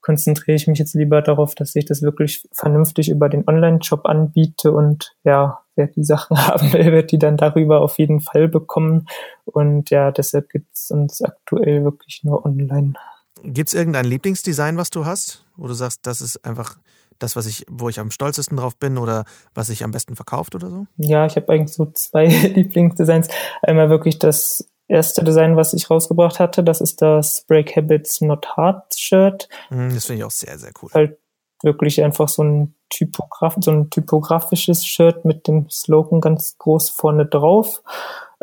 konzentriere 0.00 0.56
ich 0.56 0.66
mich 0.66 0.78
jetzt 0.78 0.94
lieber 0.94 1.22
darauf, 1.22 1.54
dass 1.54 1.74
ich 1.76 1.84
das 1.84 2.02
wirklich 2.02 2.48
vernünftig 2.52 3.10
über 3.10 3.28
den 3.28 3.46
Online-Shop 3.46 4.06
anbiete 4.06 4.72
und 4.72 5.14
ja, 5.24 5.60
wer 5.76 5.86
die 5.86 6.04
Sachen 6.04 6.38
haben 6.46 6.72
will, 6.72 6.92
wird 6.92 7.12
die 7.12 7.18
dann 7.18 7.36
darüber 7.36 7.80
auf 7.80 7.98
jeden 7.98 8.20
Fall 8.20 8.48
bekommen. 8.48 9.06
Und 9.44 9.90
ja, 9.90 10.10
deshalb 10.10 10.48
gibt 10.50 10.74
es 10.74 10.90
uns 10.90 11.22
aktuell 11.22 11.84
wirklich 11.84 12.20
nur 12.24 12.44
online. 12.44 12.94
Gibt 13.42 13.68
es 13.68 13.74
irgendein 13.74 14.04
Lieblingsdesign, 14.04 14.76
was 14.76 14.90
du 14.90 15.04
hast, 15.04 15.44
wo 15.56 15.66
du 15.66 15.74
sagst, 15.74 16.06
das 16.06 16.20
ist 16.20 16.44
einfach 16.44 16.76
das, 17.18 17.36
was 17.36 17.46
ich, 17.46 17.64
wo 17.70 17.88
ich 17.88 18.00
am 18.00 18.10
stolzesten 18.10 18.56
drauf 18.56 18.76
bin 18.76 18.98
oder 18.98 19.24
was 19.54 19.68
sich 19.68 19.84
am 19.84 19.90
besten 19.90 20.16
verkauft 20.16 20.54
oder 20.54 20.70
so? 20.70 20.86
Ja, 20.96 21.26
ich 21.26 21.36
habe 21.36 21.52
eigentlich 21.52 21.74
so 21.74 21.86
zwei 21.92 22.26
Lieblingsdesigns. 22.54 23.28
Einmal 23.62 23.90
wirklich 23.90 24.18
das 24.18 24.69
erste 24.90 25.24
Design, 25.24 25.56
was 25.56 25.72
ich 25.72 25.88
rausgebracht 25.88 26.40
hatte. 26.40 26.62
Das 26.62 26.80
ist 26.80 27.00
das 27.00 27.44
Break 27.46 27.76
Habits 27.76 28.20
Not 28.20 28.56
Hard 28.56 28.94
Shirt. 28.94 29.48
Mhm, 29.70 29.94
das 29.94 30.06
finde 30.06 30.20
ich 30.20 30.24
auch 30.24 30.30
sehr, 30.30 30.58
sehr 30.58 30.72
cool. 30.82 30.90
Halt 30.92 31.18
wirklich 31.62 32.02
einfach 32.02 32.28
so 32.28 32.42
ein 32.42 32.74
Typograf, 32.88 33.56
so 33.60 33.70
ein 33.70 33.90
typografisches 33.90 34.84
Shirt 34.84 35.24
mit 35.24 35.46
dem 35.46 35.68
Slogan 35.70 36.20
ganz 36.20 36.56
groß 36.58 36.90
vorne 36.90 37.26
drauf. 37.26 37.82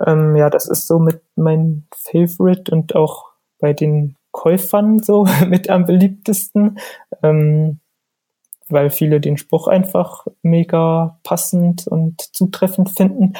Ähm, 0.05 0.35
ja, 0.35 0.49
das 0.49 0.67
ist 0.67 0.87
so 0.87 0.99
mit 0.99 1.21
mein 1.35 1.87
Favorite 1.93 2.71
und 2.71 2.95
auch 2.95 3.25
bei 3.59 3.73
den 3.73 4.15
Käufern 4.31 4.99
so 4.99 5.25
mit 5.47 5.69
am 5.69 5.85
beliebtesten. 5.85 6.79
ähm, 7.23 7.79
weil 8.69 8.89
viele 8.89 9.19
den 9.19 9.37
Spruch 9.37 9.67
einfach 9.67 10.27
mega 10.41 11.19
passend 11.23 11.87
und 11.87 12.21
zutreffend 12.35 12.89
finden. 12.89 13.33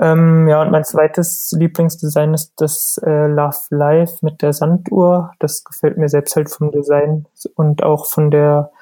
Ähm, 0.00 0.48
ja, 0.48 0.62
und 0.62 0.70
mein 0.70 0.84
zweites 0.84 1.52
Lieblingsdesign 1.56 2.34
ist 2.34 2.54
das 2.56 2.98
äh, 3.04 3.26
Love 3.26 3.58
Life 3.70 4.18
mit 4.22 4.42
der 4.42 4.52
Sanduhr. 4.52 5.32
Das 5.38 5.62
gefällt 5.62 5.98
mir 5.98 6.08
selbst 6.08 6.34
halt 6.34 6.50
vom 6.50 6.72
Design 6.72 7.26
und 7.54 7.82
auch 7.82 8.06
von 8.06 8.30
der 8.30 8.72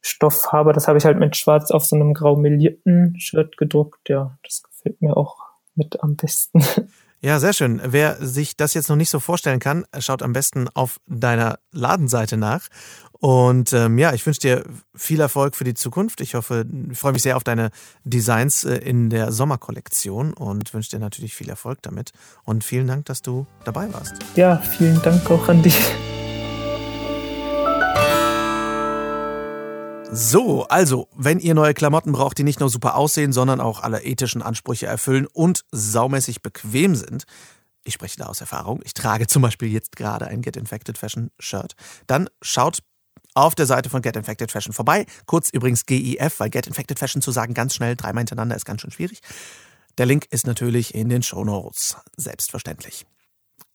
Stofffarbe. 0.00 0.72
Das 0.72 0.88
habe 0.88 0.98
ich 0.98 1.04
halt 1.04 1.18
mit 1.18 1.36
schwarz 1.36 1.70
auf 1.70 1.84
so 1.84 1.96
einem 1.96 2.14
grau 2.14 2.36
melierten 2.36 3.18
Shirt 3.18 3.56
gedruckt. 3.56 4.08
Ja, 4.08 4.36
das 4.44 4.62
gefällt 4.62 5.00
mir 5.02 5.16
auch 5.16 5.36
mit 5.74 6.02
am 6.02 6.16
besten. 6.16 6.64
Ja, 7.24 7.38
sehr 7.38 7.52
schön. 7.52 7.80
Wer 7.84 8.16
sich 8.16 8.56
das 8.56 8.74
jetzt 8.74 8.88
noch 8.88 8.96
nicht 8.96 9.08
so 9.08 9.20
vorstellen 9.20 9.60
kann, 9.60 9.84
schaut 10.00 10.24
am 10.24 10.32
besten 10.32 10.68
auf 10.74 10.98
deiner 11.06 11.60
Ladenseite 11.70 12.36
nach. 12.36 12.66
Und 13.22 13.72
ähm, 13.72 13.98
ja, 13.98 14.12
ich 14.14 14.26
wünsche 14.26 14.40
dir 14.40 14.64
viel 14.96 15.20
Erfolg 15.20 15.54
für 15.54 15.62
die 15.62 15.74
Zukunft. 15.74 16.20
Ich 16.20 16.34
hoffe, 16.34 16.66
ich 16.90 16.98
freue 16.98 17.12
mich 17.12 17.22
sehr 17.22 17.36
auf 17.36 17.44
deine 17.44 17.70
Designs 18.02 18.64
äh, 18.64 18.74
in 18.78 19.10
der 19.10 19.30
Sommerkollektion 19.30 20.34
und 20.34 20.74
wünsche 20.74 20.90
dir 20.90 20.98
natürlich 20.98 21.36
viel 21.36 21.48
Erfolg 21.48 21.78
damit. 21.82 22.10
Und 22.42 22.64
vielen 22.64 22.88
Dank, 22.88 23.04
dass 23.04 23.22
du 23.22 23.46
dabei 23.64 23.92
warst. 23.92 24.14
Ja, 24.34 24.56
vielen 24.56 25.00
Dank 25.02 25.30
auch 25.30 25.48
an 25.48 25.62
dich. 25.62 25.78
So, 30.10 30.64
also, 30.64 31.06
wenn 31.14 31.38
ihr 31.38 31.54
neue 31.54 31.74
Klamotten 31.74 32.10
braucht, 32.10 32.38
die 32.38 32.42
nicht 32.42 32.58
nur 32.58 32.70
super 32.70 32.96
aussehen, 32.96 33.32
sondern 33.32 33.60
auch 33.60 33.84
alle 33.84 34.02
ethischen 34.02 34.42
Ansprüche 34.42 34.86
erfüllen 34.86 35.28
und 35.32 35.64
saumäßig 35.70 36.42
bequem 36.42 36.96
sind, 36.96 37.22
ich 37.84 37.94
spreche 37.94 38.16
da 38.18 38.26
aus 38.26 38.40
Erfahrung, 38.40 38.80
ich 38.84 38.94
trage 38.94 39.28
zum 39.28 39.42
Beispiel 39.42 39.68
jetzt 39.68 39.94
gerade 39.94 40.26
ein 40.26 40.42
Get 40.42 40.56
Infected 40.56 40.98
Fashion 40.98 41.30
Shirt, 41.38 41.74
dann 42.08 42.28
schaut 42.40 42.80
auf 43.34 43.54
der 43.54 43.66
Seite 43.66 43.90
von 43.90 44.02
Get 44.02 44.16
Infected 44.16 44.52
Fashion 44.52 44.72
vorbei. 44.72 45.06
Kurz 45.26 45.50
übrigens 45.50 45.86
GIF, 45.86 46.40
weil 46.40 46.50
Get 46.50 46.66
Infected 46.66 46.98
Fashion 46.98 47.22
zu 47.22 47.30
sagen 47.30 47.54
ganz 47.54 47.74
schnell 47.74 47.96
dreimal 47.96 48.22
hintereinander 48.22 48.56
ist 48.56 48.64
ganz 48.64 48.82
schön 48.82 48.90
schwierig. 48.90 49.20
Der 49.98 50.06
Link 50.06 50.26
ist 50.30 50.46
natürlich 50.46 50.94
in 50.94 51.08
den 51.08 51.22
Show 51.22 51.44
Notes, 51.44 51.96
selbstverständlich. 52.16 53.04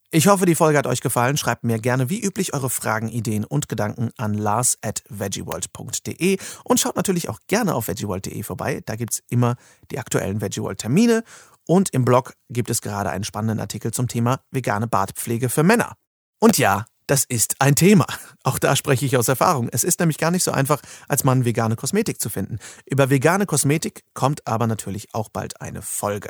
Ich 0.09 0.27
hoffe, 0.27 0.45
die 0.45 0.55
Folge 0.55 0.77
hat 0.77 0.87
euch 0.87 1.01
gefallen. 1.01 1.35
Schreibt 1.35 1.65
mir 1.65 1.79
gerne 1.79 2.09
wie 2.09 2.21
üblich 2.21 2.53
eure 2.53 2.69
Fragen, 2.69 3.09
Ideen 3.09 3.43
und 3.43 3.67
Gedanken 3.67 4.11
an 4.15 4.33
lars 4.33 4.77
at 4.81 5.03
veggieworld.de 5.09 6.37
und 6.63 6.79
schaut 6.79 6.95
natürlich 6.95 7.27
auch 7.27 7.39
gerne 7.47 7.75
auf 7.75 7.89
veggieworld.de 7.89 8.41
vorbei. 8.43 8.81
Da 8.85 8.95
gibt 8.95 9.13
es 9.13 9.23
immer 9.29 9.57
die 9.91 9.99
aktuellen 9.99 10.39
Veggieworld-Termine 10.39 11.23
und 11.67 11.89
im 11.89 12.05
Blog 12.05 12.33
gibt 12.49 12.69
es 12.69 12.81
gerade 12.81 13.09
einen 13.09 13.25
spannenden 13.25 13.59
Artikel 13.59 13.91
zum 13.91 14.07
Thema 14.07 14.39
vegane 14.49 14.87
Bartpflege 14.87 15.49
für 15.49 15.63
Männer. 15.63 15.97
Und 16.39 16.57
ja, 16.57 16.85
das 17.07 17.23
ist 17.23 17.55
ein 17.59 17.75
Thema. 17.75 18.05
Auch 18.43 18.59
da 18.59 18.75
spreche 18.75 19.05
ich 19.05 19.17
aus 19.17 19.27
Erfahrung. 19.27 19.69
Es 19.71 19.83
ist 19.83 19.99
nämlich 19.99 20.17
gar 20.17 20.31
nicht 20.31 20.43
so 20.43 20.51
einfach, 20.51 20.81
als 21.07 21.23
Mann 21.23 21.45
vegane 21.45 21.75
Kosmetik 21.75 22.21
zu 22.21 22.29
finden. 22.29 22.59
Über 22.85 23.09
vegane 23.09 23.45
Kosmetik 23.45 24.03
kommt 24.13 24.45
aber 24.45 24.67
natürlich 24.67 25.13
auch 25.13 25.29
bald 25.29 25.59
eine 25.61 25.81
Folge. 25.81 26.29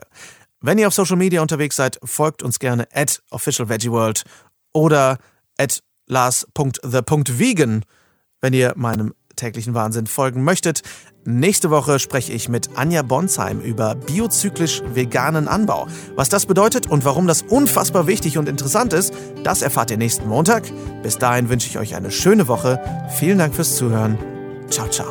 Wenn 0.62 0.78
ihr 0.78 0.88
auf 0.88 0.94
Social 0.94 1.18
Media 1.18 1.42
unterwegs 1.42 1.76
seid, 1.76 2.00
folgt 2.04 2.42
uns 2.42 2.60
gerne 2.60 2.88
at 2.94 3.22
officialveggieworld 3.30 4.24
oder 4.72 5.18
at 5.58 5.84
lars.the.vegan, 6.08 7.84
wenn 8.42 8.54
ihr 8.54 8.74
meinem 8.76 9.14
täglichen 9.36 9.74
Wahnsinn 9.74 10.08
folgen 10.08 10.44
möchtet. 10.44 10.82
Nächste 11.30 11.70
Woche 11.72 12.00
spreche 12.00 12.32
ich 12.32 12.48
mit 12.48 12.78
Anja 12.78 13.02
Bonsheim 13.02 13.60
über 13.60 13.96
biozyklisch 13.96 14.82
veganen 14.94 15.50
Anbau. 15.50 15.88
Was 16.16 16.30
das 16.30 16.46
bedeutet 16.46 16.90
und 16.90 17.04
warum 17.04 17.28
das 17.28 17.42
unfassbar 17.42 18.08
wichtig 18.08 18.38
und 18.38 18.48
interessant 18.48 18.94
ist, 18.94 19.14
das 19.44 19.62
erfahrt 19.62 19.92
ihr 19.92 19.98
nächsten 19.98 20.30
Montag. 20.30 20.64
Bis 21.04 21.18
dahin 21.18 21.50
wünsche 21.50 21.68
ich 21.68 21.78
euch 21.78 21.96
eine 21.96 22.12
schöne 22.12 22.48
Woche. 22.48 22.80
Vielen 23.10 23.40
Dank 23.40 23.54
fürs 23.56 23.76
Zuhören. 23.76 24.18
Ciao, 24.70 24.88
ciao. 24.88 25.08